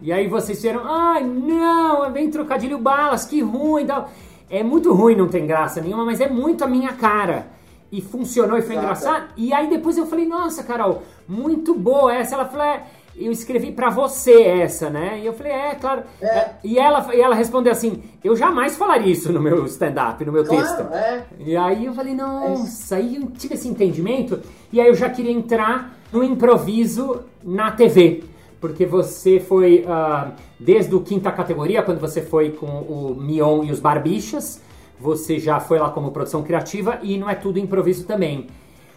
[0.00, 3.86] E aí vocês disseram: Ai, não, vem trocadilho balas, que ruim.
[3.86, 4.08] Tal.
[4.48, 7.48] É muito ruim, não tem graça nenhuma, mas é muito a minha cara.
[7.90, 8.84] E funcionou e foi Exato.
[8.84, 9.28] engraçado.
[9.36, 12.36] E aí depois eu falei: Nossa, Carol, muito boa essa.
[12.36, 12.84] Ela falou: é,
[13.16, 15.20] eu escrevi para você essa, né?
[15.20, 16.02] E eu falei, é, claro.
[16.20, 16.50] É.
[16.64, 20.44] E, ela, e ela respondeu assim, eu jamais falaria isso no meu stand-up, no meu
[20.44, 20.80] claro, texto.
[20.92, 21.22] É.
[21.38, 24.40] E aí eu falei, nossa, aí eu tive esse entendimento,
[24.72, 28.24] e aí eu já queria entrar no improviso na TV.
[28.64, 33.70] Porque você foi, uh, desde o quinta categoria, quando você foi com o Mion e
[33.70, 34.58] os Barbichas,
[34.98, 38.46] você já foi lá como produção criativa, e não é tudo improviso também.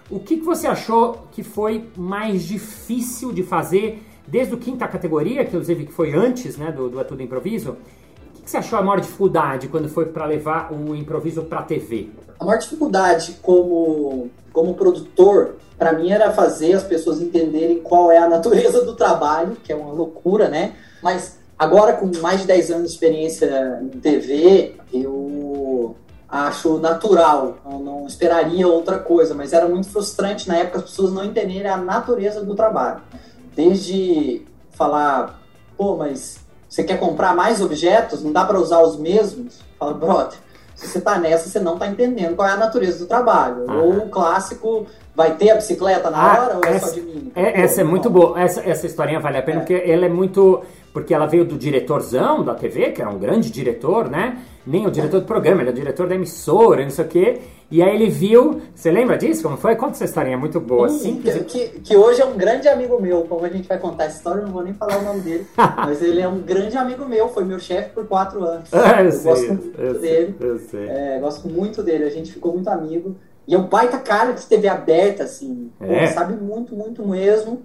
[0.09, 5.43] O que, que você achou que foi mais difícil de fazer desde o quinta categoria,
[5.43, 7.75] que inclusive que foi antes né, do, do É Tudo Improviso?
[8.47, 12.11] Que, você achou a maior dificuldade quando foi para levar o improviso para TV?
[12.39, 18.17] A maior dificuldade como, como produtor, para mim, era fazer as pessoas entenderem qual é
[18.17, 20.75] a natureza do trabalho, que é uma loucura, né?
[21.03, 25.97] Mas agora, com mais de 10 anos de experiência em TV, eu
[26.29, 31.11] acho natural, eu não esperaria outra coisa, mas era muito frustrante na época as pessoas
[31.11, 33.01] não entenderem a natureza do trabalho.
[33.53, 35.37] Desde falar,
[35.75, 36.46] pô, mas
[36.77, 38.23] você quer comprar mais objetos?
[38.23, 39.61] Não dá para usar os mesmos?
[39.79, 40.37] Fala, brother,
[40.75, 43.65] se você tá nessa, você não tá entendendo qual é a natureza do trabalho.
[43.67, 43.77] Ah.
[43.77, 44.85] Ou o clássico,
[45.15, 47.31] vai ter a bicicleta na ah, hora ou é só de mim?
[47.35, 48.39] É, essa é muito boa.
[48.39, 49.59] Essa, essa historinha vale a pena, é.
[49.61, 50.61] porque ela é muito
[50.93, 54.39] porque ela veio do diretorzão da TV, que era um grande diretor, né?
[54.65, 57.41] Nem o diretor do programa, ele é o diretor da emissora, não sei o quê.
[57.69, 59.43] E aí ele viu, você lembra disso?
[59.43, 59.75] Como foi?
[59.75, 60.87] Conta essa historinha, é muito boa.
[60.87, 63.23] Sim, que, que, que, hoje é um grande amigo meu.
[63.23, 65.45] Como a gente vai contar essa história, eu não vou nem falar o nome dele.
[65.57, 68.73] mas ele é um grande amigo meu, foi meu chefe por quatro anos.
[68.73, 70.35] Ah, eu, eu sei, gosto muito eu dele.
[70.39, 70.87] Sei, eu sei.
[70.87, 73.17] É, gosto muito dele, a gente ficou muito amigo.
[73.45, 75.69] E é um baita cara de TV aberta, assim.
[75.81, 76.07] É.
[76.07, 77.63] Pô, sabe muito, muito mesmo.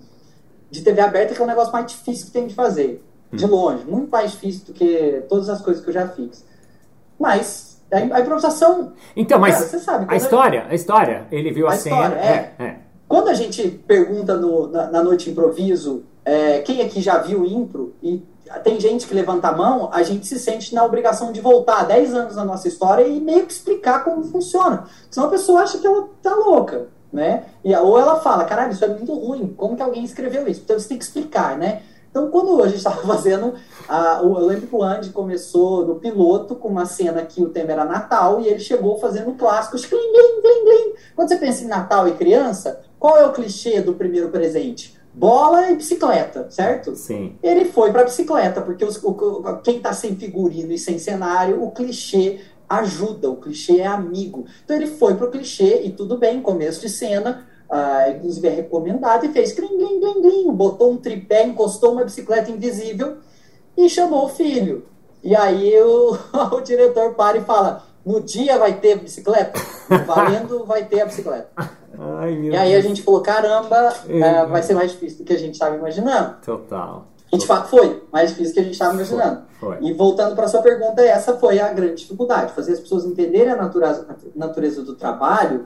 [0.68, 3.04] De TV aberta, que é o negócio mais difícil que tem de fazer.
[3.32, 3.48] De Hum.
[3.50, 3.84] longe.
[3.84, 6.44] Muito mais difícil do que todas as coisas que eu já fiz.
[7.18, 8.92] Mas, a, a improvisação.
[9.14, 11.96] Então, mas Cara, você sabe, a história, a história, ele viu a, A cena.
[11.96, 12.76] história, é, é.
[13.08, 17.94] Quando a gente pergunta no- na, na noite improviso é, quem aqui já viu impro
[18.02, 18.22] e
[18.64, 22.14] tem gente que levanta a mão, a gente se sente na obrigação de voltar 10
[22.14, 24.84] anos na nossa história e meio que explicar como funciona.
[25.10, 27.44] Senão a pessoa acha que ela tá louca, né?
[27.64, 30.60] E, ou ela fala, caralho, isso é muito ruim, como que alguém escreveu isso?
[30.64, 31.82] Então você tem que explicar, né?
[32.12, 33.54] Então quando a gente estava fazendo,
[33.88, 37.48] a- o- eu lembro que o Andy começou no piloto com uma cena que o
[37.48, 40.92] tema era Natal e ele chegou fazendo o clássico, glim, glim, glim, glim.
[41.16, 44.94] Quando você pensa em Natal e criança, qual é o clichê do primeiro presente?
[45.14, 46.94] Bola e bicicleta, certo?
[46.94, 47.36] Sim.
[47.42, 51.62] Ele foi para bicicleta, porque os- o- o- quem está sem figurino e sem cenário,
[51.62, 54.46] o clichê ajuda, o clichê é amigo.
[54.64, 59.24] Então ele foi pro clichê e tudo bem, começo de cena, ah, inclusive é recomendado,
[59.24, 63.16] e fez glim, glim, glim, glim, botou um tripé, encostou uma bicicleta invisível
[63.76, 64.84] e chamou o filho.
[65.24, 66.16] E aí o,
[66.52, 69.58] o diretor para e fala: no dia vai ter bicicleta?
[70.06, 71.48] Valendo vai ter a bicicleta.
[71.98, 72.84] Ai, E aí a Deus.
[72.84, 74.44] gente falou: caramba, É.
[74.46, 76.36] vai ser mais difícil do que a gente estava imaginando.
[76.44, 77.06] Total.
[77.32, 79.42] E de fato foi mais difícil do que a gente estava imaginando.
[79.58, 79.78] Foi.
[79.80, 83.56] E voltando para sua pergunta, essa foi a grande dificuldade, fazer as pessoas entenderem a
[83.56, 85.64] natureza, a natureza do trabalho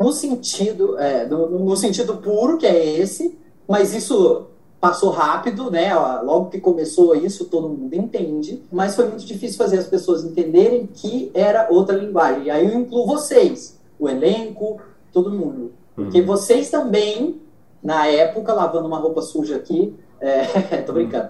[0.00, 4.46] no sentido, é, no, no sentido puro, que é esse, mas isso
[4.80, 5.94] passou rápido, né?
[6.22, 10.86] Logo que começou isso, todo mundo entende, mas foi muito difícil fazer as pessoas entenderem
[10.86, 12.44] que era outra linguagem.
[12.44, 14.80] E aí eu incluo vocês, o elenco,
[15.12, 15.72] todo mundo.
[15.94, 16.26] Porque Uhum.
[16.26, 17.38] vocês também,
[17.82, 21.28] na época, lavando uma roupa suja aqui, é, tô brincando,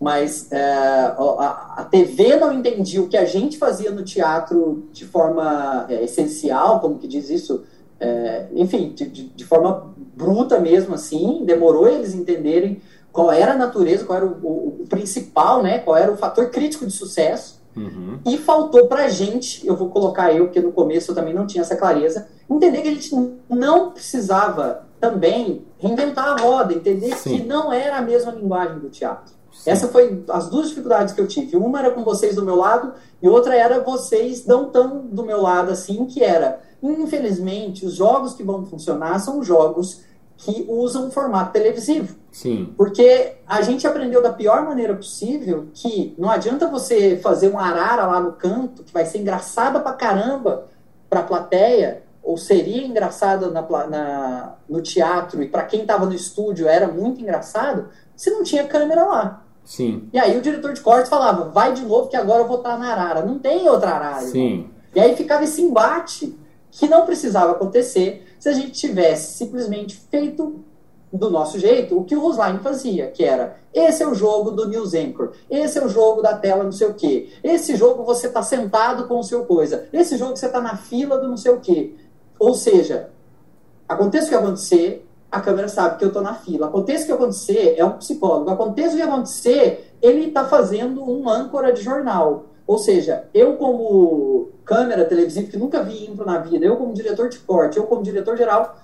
[0.00, 5.04] mas é, a, a TV não entendia o que a gente fazia no teatro de
[5.04, 7.64] forma é, essencial, como que diz isso,
[8.00, 12.80] é, enfim, de, de, de forma bruta mesmo, assim, demorou eles entenderem
[13.12, 16.50] qual era a natureza, qual era o, o, o principal, né, qual era o fator
[16.50, 18.18] crítico de sucesso, Uhum.
[18.26, 21.62] e faltou pra gente, eu vou colocar eu, porque no começo eu também não tinha
[21.62, 23.14] essa clareza, entender que a gente
[23.48, 27.36] não precisava também reinventar a roda, entender Sim.
[27.36, 29.32] que não era a mesma linguagem do teatro.
[29.52, 29.70] Sim.
[29.70, 31.56] Essa foi as duas dificuldades que eu tive.
[31.56, 35.40] Uma era com vocês do meu lado e outra era vocês não tão do meu
[35.40, 40.02] lado assim, que era, infelizmente, os jogos que vão funcionar são jogos
[40.36, 42.14] que usam um formato televisivo.
[42.30, 42.72] Sim.
[42.76, 48.06] Porque a gente aprendeu da pior maneira possível que não adianta você fazer uma arara
[48.06, 50.66] lá no canto, que vai ser engraçada pra caramba
[51.10, 56.68] pra plateia, ou seria engraçada na, na- no teatro, e pra quem tava no estúdio
[56.68, 59.42] era muito engraçado, se não tinha câmera lá.
[59.64, 60.08] Sim.
[60.12, 62.78] E aí o diretor de cortes falava, vai de novo que agora eu vou estar
[62.78, 63.22] na arara.
[63.24, 64.18] Não tem outra arara.
[64.18, 64.30] irmão.
[64.32, 64.70] Sim.
[64.94, 66.38] E aí ficava esse embate
[66.70, 70.64] que não precisava acontecer se a gente tivesse simplesmente feito
[71.12, 74.68] do nosso jeito o que o Rosline fazia, que era esse é o jogo do
[74.68, 78.26] News Anchor, esse é o jogo da tela não sei o quê, esse jogo você
[78.26, 81.52] está sentado com o seu coisa, esse jogo você está na fila do não sei
[81.52, 81.94] o quê.
[82.38, 83.10] Ou seja,
[83.88, 86.68] aconteça o que acontecer, a câmera sabe que eu estou na fila.
[86.68, 88.50] Aconteça o que acontecer, é um psicólogo.
[88.50, 92.46] Aconteça o que acontecer, ele está fazendo um âncora de jornal.
[92.66, 97.30] Ou seja, eu como câmera televisiva, que nunca vi impro na vida, eu como diretor
[97.30, 98.76] de corte, eu como diretor geral,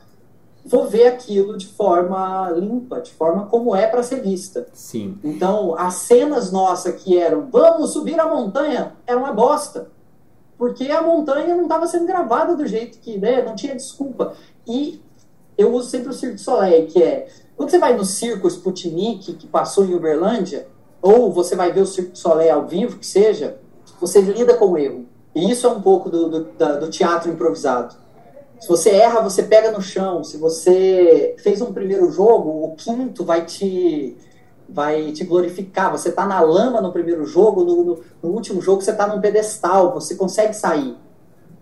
[0.65, 4.67] vou ver aquilo de forma limpa, de forma como é para ser vista.
[4.73, 5.19] Sim.
[5.23, 9.89] Então, as cenas nossas que eram vamos subir a montanha, era uma bosta.
[10.57, 14.33] Porque a montanha não estava sendo gravada do jeito que, né, não tinha desculpa.
[14.67, 15.03] E
[15.59, 19.35] eu uso sempre o Cirque du Soleil, que é, quando você vai no circo Sputnik,
[19.35, 20.67] que passou em Uberlândia,
[21.03, 23.59] ou você vai ver o Cirque du Soleil ao vivo, que seja,
[24.01, 25.07] você lida com o erro.
[25.35, 27.95] E isso é um pouco do, do, da- do teatro improvisado.
[28.61, 30.23] Se você erra, você pega no chão.
[30.25, 34.17] Se você fez um primeiro jogo, o quinto vai te
[34.69, 35.91] vai te glorificar.
[35.93, 39.21] Você está na lama no primeiro jogo, no, no- no último jogo você está num
[39.21, 40.97] pedestal, você consegue sair.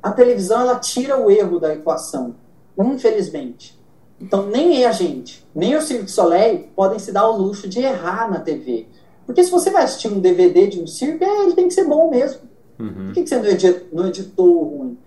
[0.03, 2.35] A televisão ela tira o erro da equação,
[2.79, 3.79] infelizmente.
[4.21, 7.81] Então nem a gente, nem o Cirque du Soleil podem se dar o luxo de
[7.81, 8.87] errar na TV.
[9.27, 11.85] Porque se você vai assistir um DVD de um circo, é, ele tem que ser
[11.85, 12.41] bom mesmo.
[12.83, 13.05] Uhum.
[13.07, 14.99] Por que, que você não edi- não editou o ruim?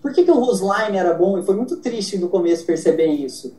[0.00, 1.38] Por que, que o Rusline era bom?
[1.38, 3.54] E foi muito triste no começo perceber isso.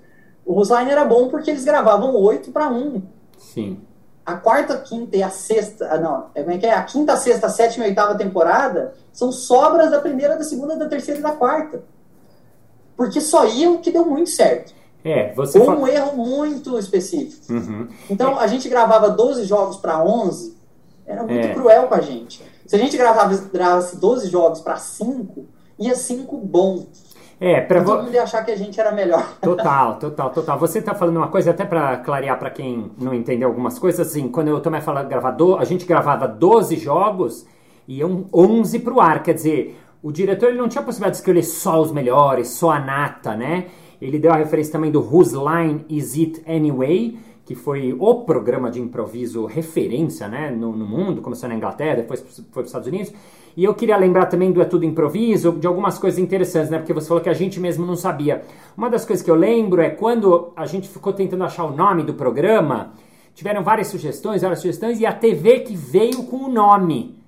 [0.45, 3.01] O Rusline era bom porque eles gravavam 8 para 1.
[3.37, 3.79] Sim.
[4.25, 5.87] A quarta, quinta e a sexta.
[5.91, 6.73] ah, Não, é, como é que é?
[6.73, 11.19] A quinta, sexta, sétima e oitava temporada são sobras da primeira, da segunda, da terceira
[11.19, 11.83] e da quarta.
[12.95, 14.73] porque só ia o que deu muito certo.
[15.03, 17.51] É, você Ou fala- um erro muito específico.
[17.51, 17.87] Uhum.
[18.09, 20.55] Então a gente gravava 12 jogos para 11,
[21.05, 21.53] era muito É.
[21.53, 22.41] cruel com a gente.
[22.73, 25.45] Se a gente gravasse 12 jogos para 5,
[25.77, 26.87] ia 5 bom.
[27.39, 28.03] É, pra Todo vo...
[28.05, 29.23] mundo ia achar que a gente era melhor.
[29.39, 30.57] Total, total, total.
[30.57, 34.27] Você tá falando uma coisa, até pra clarear pra quem não entendeu algumas coisas, assim,
[34.27, 37.45] quando eu tomei falando gravador, a gente gravava 12 jogos
[37.87, 41.21] e iam 11 pro ar, quer dizer, o diretor ele não tinha a possibilidade de
[41.21, 43.67] escolher só os melhores, só a nata, né?
[44.01, 48.71] Ele deu a referência também do Whose Line Is It Anyway, que foi o programa
[48.71, 52.87] de improviso referência, né, no, no mundo, começou na Inglaterra, depois foi para os Estados
[52.87, 53.11] Unidos.
[53.55, 56.93] E eu queria lembrar também do É Tudo Improviso, de algumas coisas interessantes, né, porque
[56.93, 58.43] você falou que a gente mesmo não sabia.
[58.77, 62.03] Uma das coisas que eu lembro é quando a gente ficou tentando achar o nome
[62.03, 62.93] do programa,
[63.35, 67.21] tiveram várias sugestões, várias sugestões, e a TV que veio com o nome.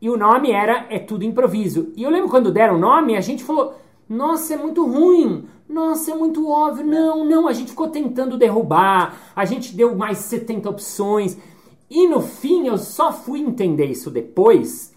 [0.00, 1.90] E o nome era É Tudo Improviso.
[1.96, 3.74] E eu lembro quando deram o nome, a gente falou:
[4.06, 5.46] Nossa, é muito ruim.
[5.68, 6.84] Nossa, é muito óbvio.
[6.84, 7.48] Não, não.
[7.48, 9.32] A gente ficou tentando derrubar.
[9.34, 11.38] A gente deu mais 70 opções.
[11.90, 14.94] E no fim, eu só fui entender isso depois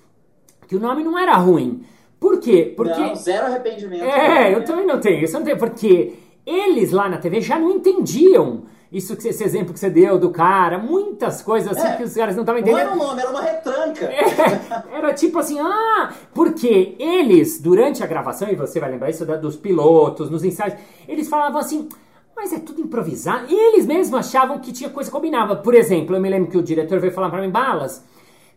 [0.67, 1.83] que o nome não era ruim.
[2.19, 2.73] Por quê?
[2.75, 2.99] Porque.
[2.99, 4.03] Não, zero arrependimento.
[4.03, 5.23] É, eu também não tenho.
[5.23, 6.13] Isso não tenho, porque
[6.45, 8.63] eles lá na TV já não entendiam.
[8.91, 11.97] Isso que esse exemplo que você deu do cara, muitas coisas assim É.
[11.97, 12.87] que os caras não estavam Não entendendo.
[12.87, 14.05] era um nome, era uma retranca.
[14.93, 19.25] É, era tipo assim, ah, porque eles, durante a gravação, e você vai lembrar isso
[19.25, 20.75] dos pilotos, nos ensaios,
[21.07, 21.89] eles falavam assim,
[22.35, 23.45] mas é tudo improvisado.
[23.49, 25.55] E eles mesmos achavam que tinha coisa que combinava.
[25.57, 28.05] Por exemplo, eu me lembro que o diretor veio falar pra mim, Balas,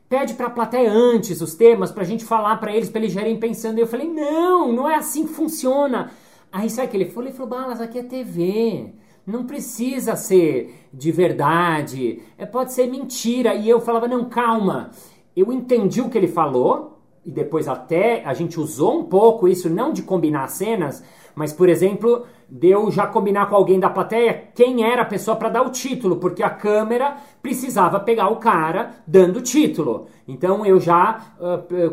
[0.09, 3.39] pede pra plateia antes os temas pra gente falar pra eles, pra eles já irem
[3.41, 3.79] pensando.
[3.79, 6.11] E eu falei, não, não é assim que funciona.
[6.53, 7.29] Aí sabe o que ele falou?
[7.29, 8.93] Ele falou, Balas, aqui é TV.
[9.27, 12.23] Não precisa ser de verdade.
[12.37, 13.55] É, pode ser mentira.
[13.55, 14.91] E eu falava, não, calma.
[15.37, 16.99] Eu entendi o que ele falou.
[17.25, 21.05] E depois até a gente usou um pouco isso, não de combinar cenas,
[21.35, 25.37] mas, por exemplo, de eu já combinar com alguém da plateia quem era a pessoa
[25.37, 30.07] para dar o título, porque a câmera precisava pegar o cara dando o título.
[30.27, 31.21] Então eu já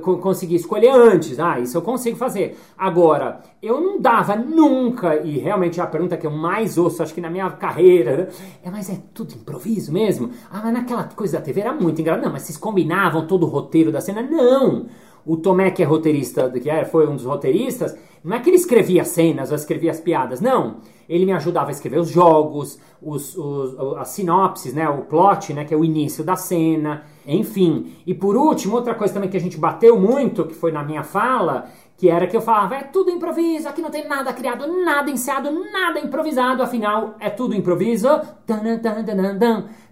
[0.01, 1.39] co- consegui escolher antes.
[1.39, 2.57] Ah, isso eu consigo fazer.
[2.77, 7.13] Agora, eu não dava nunca, e realmente é a pergunta que eu mais ouço, acho
[7.13, 8.27] que na minha carreira, né?
[8.63, 10.31] é, mas é tudo improviso mesmo?
[10.51, 12.23] Ah, mas naquela coisa da TV era muito engraçado.
[12.25, 14.21] Não, mas vocês combinavam todo o roteiro da cena?
[14.21, 14.85] Não!
[15.27, 18.55] O Tomé, que é roteirista, que era, foi um dos roteiristas, não é que ele
[18.55, 20.77] escrevia cenas ou escrevia as piadas, não.
[21.07, 25.65] Ele me ajudava a escrever os jogos, os, os, as sinopses, né, o plot, né,
[25.65, 27.93] que é o início da cena, enfim.
[28.05, 31.03] E por último, outra coisa também que a gente bateu muito, que foi na minha
[31.03, 35.11] fala, que era que eu falava, é tudo improviso, aqui não tem nada criado, nada
[35.11, 38.07] ensaiado, nada improvisado, afinal, é tudo improviso.
[38.45, 38.61] Tan.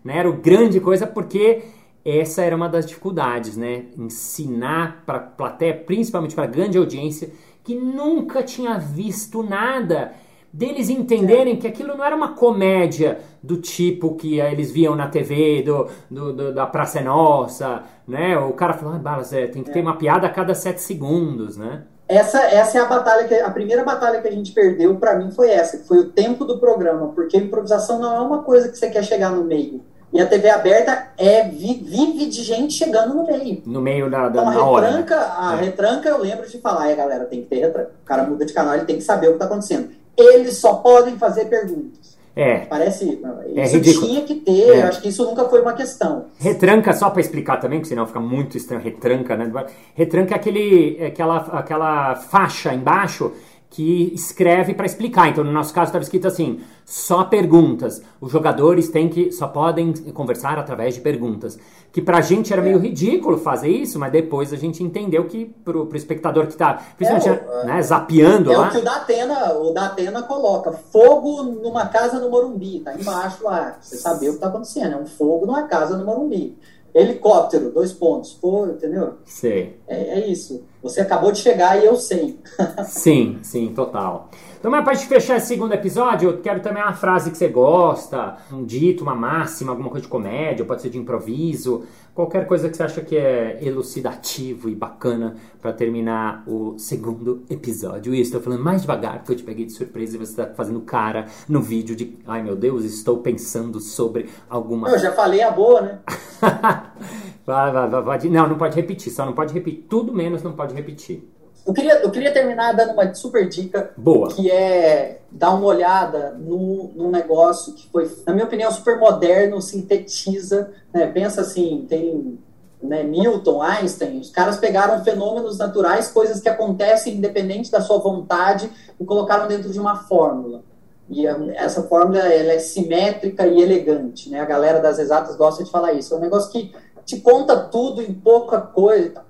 [0.04, 1.64] Né, Era o grande coisa porque
[2.06, 3.86] essa era uma das dificuldades, né?
[3.98, 7.30] Ensinar para plateia, principalmente para grande audiência,
[7.64, 10.14] que nunca tinha visto nada,
[10.54, 15.08] deles entenderem que aquilo não era uma comédia do tipo que eh, eles viam na
[15.08, 18.38] TV, do, do- do- da Praça é Nossa, né?
[18.38, 21.58] O cara falou, ah, Balas, é, tem que ter uma piada a cada sete segundos,
[21.58, 21.84] né?
[22.08, 25.32] Essa, essa é a batalha que a primeira batalha que a gente perdeu pra mim
[25.32, 28.70] foi essa, que foi o tempo do programa, porque a improvisação não é uma coisa
[28.70, 29.82] que você quer chegar no meio.
[30.14, 33.62] E a TV aberta é vi- vive de gente chegando no meio.
[33.66, 34.82] No meio da, da Então a hora.
[34.92, 34.98] né?
[34.98, 35.66] retranca, a É.
[35.66, 37.92] retranca eu lembro de falar, é galera, tem que ter retranca.
[38.02, 39.90] O cara muda de canal, ele tem que saber o que tá acontecendo.
[40.18, 42.16] Eles só podem fazer perguntas.
[42.38, 43.18] É, Parece.
[43.56, 44.08] É Isso ridículo.
[44.08, 44.82] tinha que ter, É.
[44.84, 46.26] eu acho que isso nunca foi uma questão.
[46.38, 48.84] Retranca, só pra explicar também, porque senão fica muito estranho.
[48.84, 49.50] Retranca, né?
[49.94, 53.32] Retranca é aquele, é aquela, aquela faixa embaixo
[53.76, 55.28] que escreve pra explicar.
[55.28, 58.02] Então, no nosso caso, estava escrito assim: só perguntas.
[58.22, 61.60] Os jogadores têm que só podem conversar através de perguntas.
[61.92, 65.88] Que pra gente era meio ridículo fazer isso, mas depois a gente entendeu que pro,
[65.88, 68.68] pro espectador que tá, principalmente, É, né, zapeando É lá.
[68.70, 70.72] o que o Datena, o Datena coloca.
[70.72, 73.58] Fogo numa casa no Morumbi, tá embaixo lá.
[73.72, 74.94] pra Você saber o que tá acontecendo.
[74.94, 76.58] É um fogo numa casa no Morumbi.
[76.94, 78.32] Helicóptero, dois pontos.
[78.32, 79.16] Pô, entendeu?
[79.26, 79.78] Sei.
[79.86, 80.64] É, é isso.
[80.86, 82.40] Você acabou de chegar e eu sei.
[82.86, 84.30] Sim, sim, total.
[84.60, 88.38] Então, mas gente fechar esse segundo episódio, eu quero também uma frase que você gosta,
[88.52, 92.78] um dito, uma máxima, alguma coisa de comédia, pode ser de improviso, qualquer coisa que
[92.78, 98.14] você acha que é elucidativo e bacana pra terminar o segundo episódio.
[98.14, 100.82] E estou falando mais devagar, porque eu te peguei de surpresa e você tá fazendo
[100.82, 105.52] cara no vídeo de, ai meu Deus, estou pensando sobre alguma Eu já falei a
[105.52, 106.00] boa, né?
[107.46, 108.20] vai, vai, vai, vai.
[108.30, 109.86] Não, não pode repetir, só não pode repetir.
[109.90, 111.30] Tudo menos não pode repetir.
[111.66, 114.30] Eu queria, eu queria terminar dando uma super dica Boa.
[114.30, 119.60] que é dar uma olhada no, num negócio que foi, na minha opinião, super moderno,
[119.60, 121.08] sintetiza, né?
[121.08, 122.38] Pensa assim, tem
[122.84, 128.70] né, Newton, Einstein, os caras pegaram fenômenos naturais, coisas que acontecem independente da sua vontade,
[129.00, 130.64] e colocaram dentro de uma fórmula.
[131.10, 131.26] E
[131.56, 134.40] essa fórmula ela é simétrica e elegante, né?
[134.40, 136.14] A galera das exatas gosta de falar isso.
[136.14, 136.74] É um negócio que
[137.06, 139.24] te conta tudo em pouca coisa.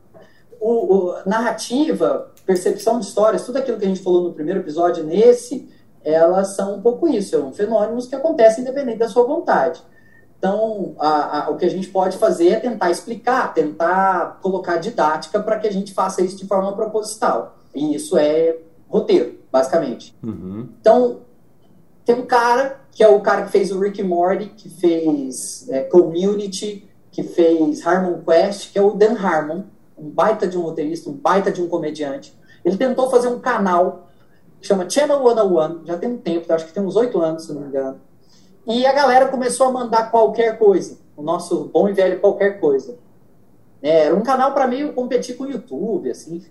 [0.60, 5.04] O, o, narrativa, percepção de histórias, tudo aquilo que a gente falou no primeiro episódio,
[5.04, 5.70] nesse,
[6.04, 9.82] elas são um pouco isso, são fenômenos que acontecem independente da sua vontade.
[10.38, 15.40] Então, a, a, o que a gente pode fazer é tentar explicar, tentar colocar didática
[15.40, 17.58] para que a gente faça isso de forma proposital.
[17.74, 18.58] E isso é
[18.88, 20.16] roteiro, basicamente.
[20.24, 20.70] Uhum.
[20.80, 21.22] Então,
[22.06, 25.82] tem um cara, que é o cara que fez o Rick Morty, que fez é,
[25.82, 29.64] Community, que fez Harmon Quest, que é o Dan Harmon,
[29.98, 32.38] um baita de um roteirista, um baita de um comediante.
[32.66, 34.10] Ele tentou fazer um canal
[34.60, 37.54] que chama Channel 101, já tem um tempo, acho que tem uns oito anos, se
[37.54, 38.02] não me engano.
[38.68, 42.98] E a galera começou a mandar qualquer coisa, o nosso bom e velho qualquer coisa.
[43.82, 46.44] É, era um canal para meio competir com o YouTube, assim.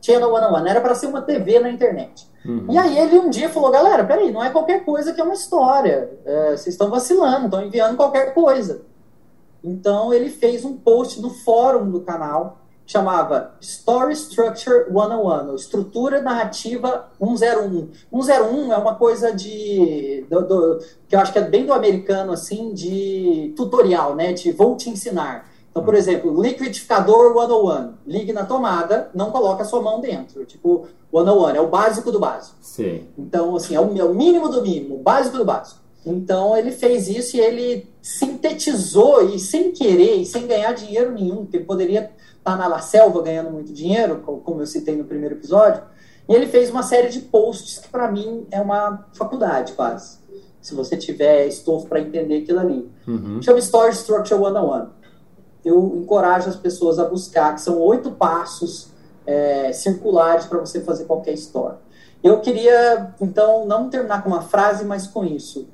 [0.00, 2.26] Channel 101, era para ser uma TV na internet.
[2.42, 2.68] Uhum.
[2.70, 5.34] E aí ele um dia falou, galera, peraí, não é qualquer coisa que é uma
[5.34, 6.10] história.
[6.24, 8.82] É, vocês estão vacilando, estão enviando qualquer coisa.
[9.66, 17.08] Então ele fez um post no fórum do canal chamava Story Structure 101, Estrutura Narrativa
[17.18, 17.88] 101.
[18.12, 22.32] 101 é uma coisa de do, do, que eu acho que é bem do americano
[22.32, 25.50] assim, de tutorial, né, de vou te ensinar.
[25.68, 30.42] Então, por exemplo, liquidificador 101, ligue na tomada, não coloca a sua mão dentro.
[30.46, 32.56] Tipo, 101 é o básico do básico.
[32.62, 33.08] Sim.
[33.18, 35.80] Então, assim, é o, é o mínimo do mínimo, o básico do básico.
[36.06, 41.38] Então ele fez isso e ele sintetizou e sem querer e sem ganhar dinheiro nenhum,
[41.38, 45.34] porque ele poderia estar na La Selva ganhando muito dinheiro, como eu citei no primeiro
[45.34, 45.82] episódio.
[46.28, 50.18] E ele fez uma série de posts que para mim é uma faculdade quase.
[50.62, 52.88] Se você tiver estofo para entender aquilo ali.
[53.06, 53.42] Uhum.
[53.42, 54.86] Chama Story Structure 101.
[55.64, 58.90] Eu encorajo as pessoas a buscar, que são oito passos
[59.26, 61.78] é, circulares para você fazer qualquer história.
[62.22, 65.66] Eu queria, então, não terminar com uma frase, mas com isso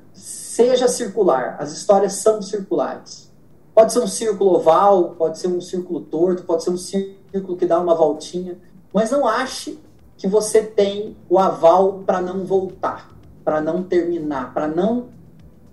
[0.53, 1.57] seja circular.
[1.59, 3.33] As histórias são circulares.
[3.75, 7.65] Pode ser um círculo oval, pode ser um círculo torto, pode ser um círculo que
[7.65, 8.59] dá uma voltinha,
[8.93, 9.81] mas não ache
[10.19, 13.11] que você tem o aval para não voltar,
[13.43, 15.07] para não terminar, para não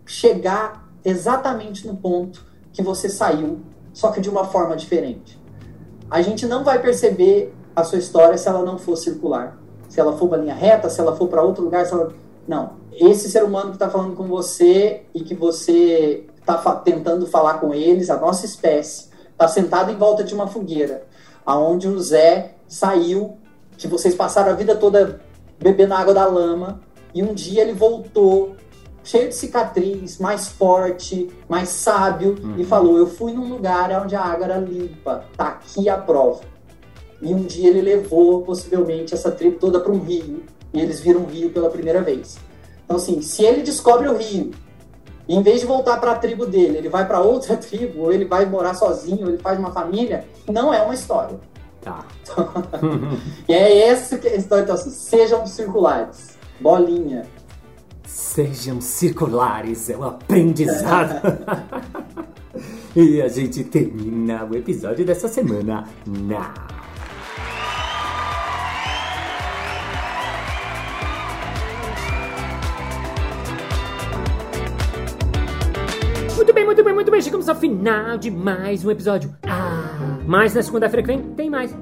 [0.06, 3.60] chegar exatamente no ponto que você saiu,
[3.92, 5.38] só que de uma forma diferente.
[6.10, 9.58] A gente não vai perceber a sua história se ela não for circular.
[9.90, 12.14] Se ela for uma linha reta, se ela for para outro lugar, se ela...
[12.48, 17.26] não esse ser humano que está falando com você e que você está fa tentando
[17.28, 21.04] falar com eles, a nossa espécie, está sentado em volta de uma fogueira,
[21.46, 23.38] aonde o Zé saiu,
[23.78, 25.22] que vocês passaram a vida toda
[25.60, 26.82] bebendo água da lama,
[27.14, 28.56] e um dia ele voltou
[29.04, 32.56] cheio de cicatriz, mais forte, mais sábio, uhum.
[32.58, 36.42] e falou: Eu fui num lugar onde a água era limpa, tá aqui a prova.
[37.22, 40.44] E um dia ele levou, possivelmente, essa tribo toda para um rio,
[40.74, 42.38] e eles viram um rio pela primeira vez.
[42.90, 44.50] Então, assim, se ele descobre o rio,
[45.28, 48.12] e em vez de voltar para a tribo dele, ele vai para outra tribo, ou
[48.12, 51.40] ele vai morar sozinho, ou ele faz uma família, não é uma história.
[51.82, 52.04] Tá.
[53.48, 54.64] e é essa que é a história.
[54.64, 56.36] Então, assim, sejam circulares.
[56.60, 57.28] Bolinha.
[58.08, 61.22] Sejam circulares, é um aprendizado.
[62.96, 66.79] e a gente termina o episódio dessa semana na.
[76.70, 77.20] Muito bem, muito bem.
[77.20, 79.36] Chegamos ao final de mais um episódio.
[79.42, 81.76] Ah, mas na segunda-feira que vem tem mais.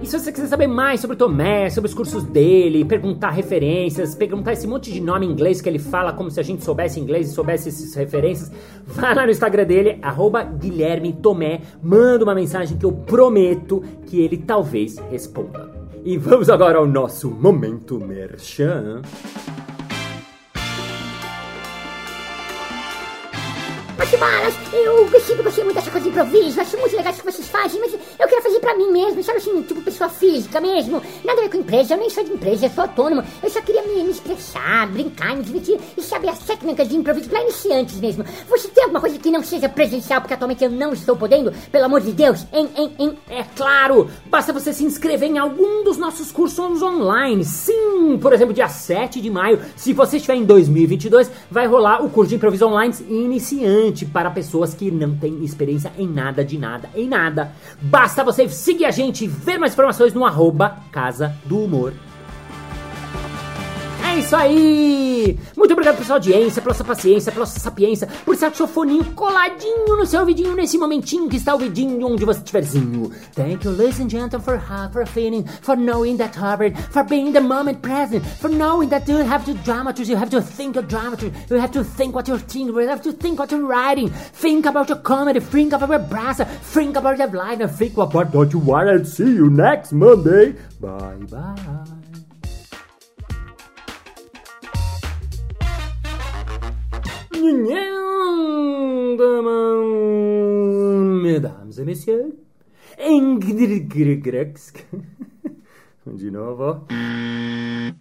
[0.00, 4.14] E se você quiser saber mais sobre o Tomé, sobre os cursos dele, perguntar referências,
[4.14, 6.98] perguntar esse monte de nome em inglês que ele fala como se a gente soubesse
[6.98, 8.50] inglês e soubesse essas referências,
[8.88, 14.18] vai lá no Instagram dele, arroba Guilherme Tomé, manda uma mensagem que eu prometo que
[14.18, 15.70] ele talvez responda.
[16.02, 19.02] E vamos agora ao nosso momento merchan.
[24.72, 27.80] Eu sempre gostei muito dessa coisa de improviso, acho muito legal isso que vocês fazem,
[27.80, 31.02] mas eu quero fazer pra mim mesmo, sabe assim, tipo pessoa física mesmo.
[31.22, 33.22] Nada a ver com empresa, eu nem sou de empresa, eu sou autônomo.
[33.42, 37.28] Eu só queria me, me expressar, brincar, me divertir e saber as técnicas de improviso
[37.28, 38.24] pra iniciantes mesmo.
[38.48, 41.52] Você tem alguma coisa que não seja presencial, porque atualmente eu não estou podendo?
[41.70, 43.18] Pelo amor de Deus, hein, hein, hein?
[43.28, 44.08] É claro!
[44.26, 47.44] Basta você se inscrever em algum dos nossos cursos online.
[47.44, 52.08] Sim, por exemplo, dia 7 de maio, se você estiver em 2022, vai rolar o
[52.08, 56.88] curso de improviso online iniciante para pessoas que não têm experiência em nada de nada,
[56.94, 57.52] em nada.
[57.80, 61.92] Basta você seguir a gente e ver mais informações no arroba Casa do Humor.
[64.20, 65.38] Isso aí!
[65.56, 69.96] Muito obrigado pela sua audiência, pela sua paciência, pela sua sapiência, por seu foninho coladinho
[69.96, 73.10] no seu ouvidinho nesse momentinho que está ouvidinho onde você estiverzinho.
[73.34, 74.60] Thank you, ladies and gentlemen, for,
[74.92, 79.24] for feeling, for knowing that Harvard, for being the moment present, for knowing that you
[79.24, 82.38] have to dramaturge, you have to think of dramaturgy, you have to think what you're
[82.38, 85.98] thinking, you have to think what you're writing, think about your comedy, think about your
[85.98, 86.42] brass,
[86.74, 90.54] think about your life, and think about what you want, and see you next Monday.
[90.78, 91.99] Bye bye.
[101.22, 102.32] Mesdames et messieurs,
[106.06, 106.86] de novo.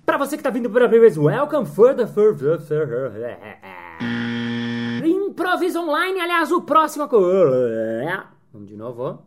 [0.05, 3.37] Pra você que tá vindo pela primeira vez, welcome further, further, further.
[5.05, 7.07] Improviso online, aliás, o próximo.
[7.07, 9.23] Vamos de novo.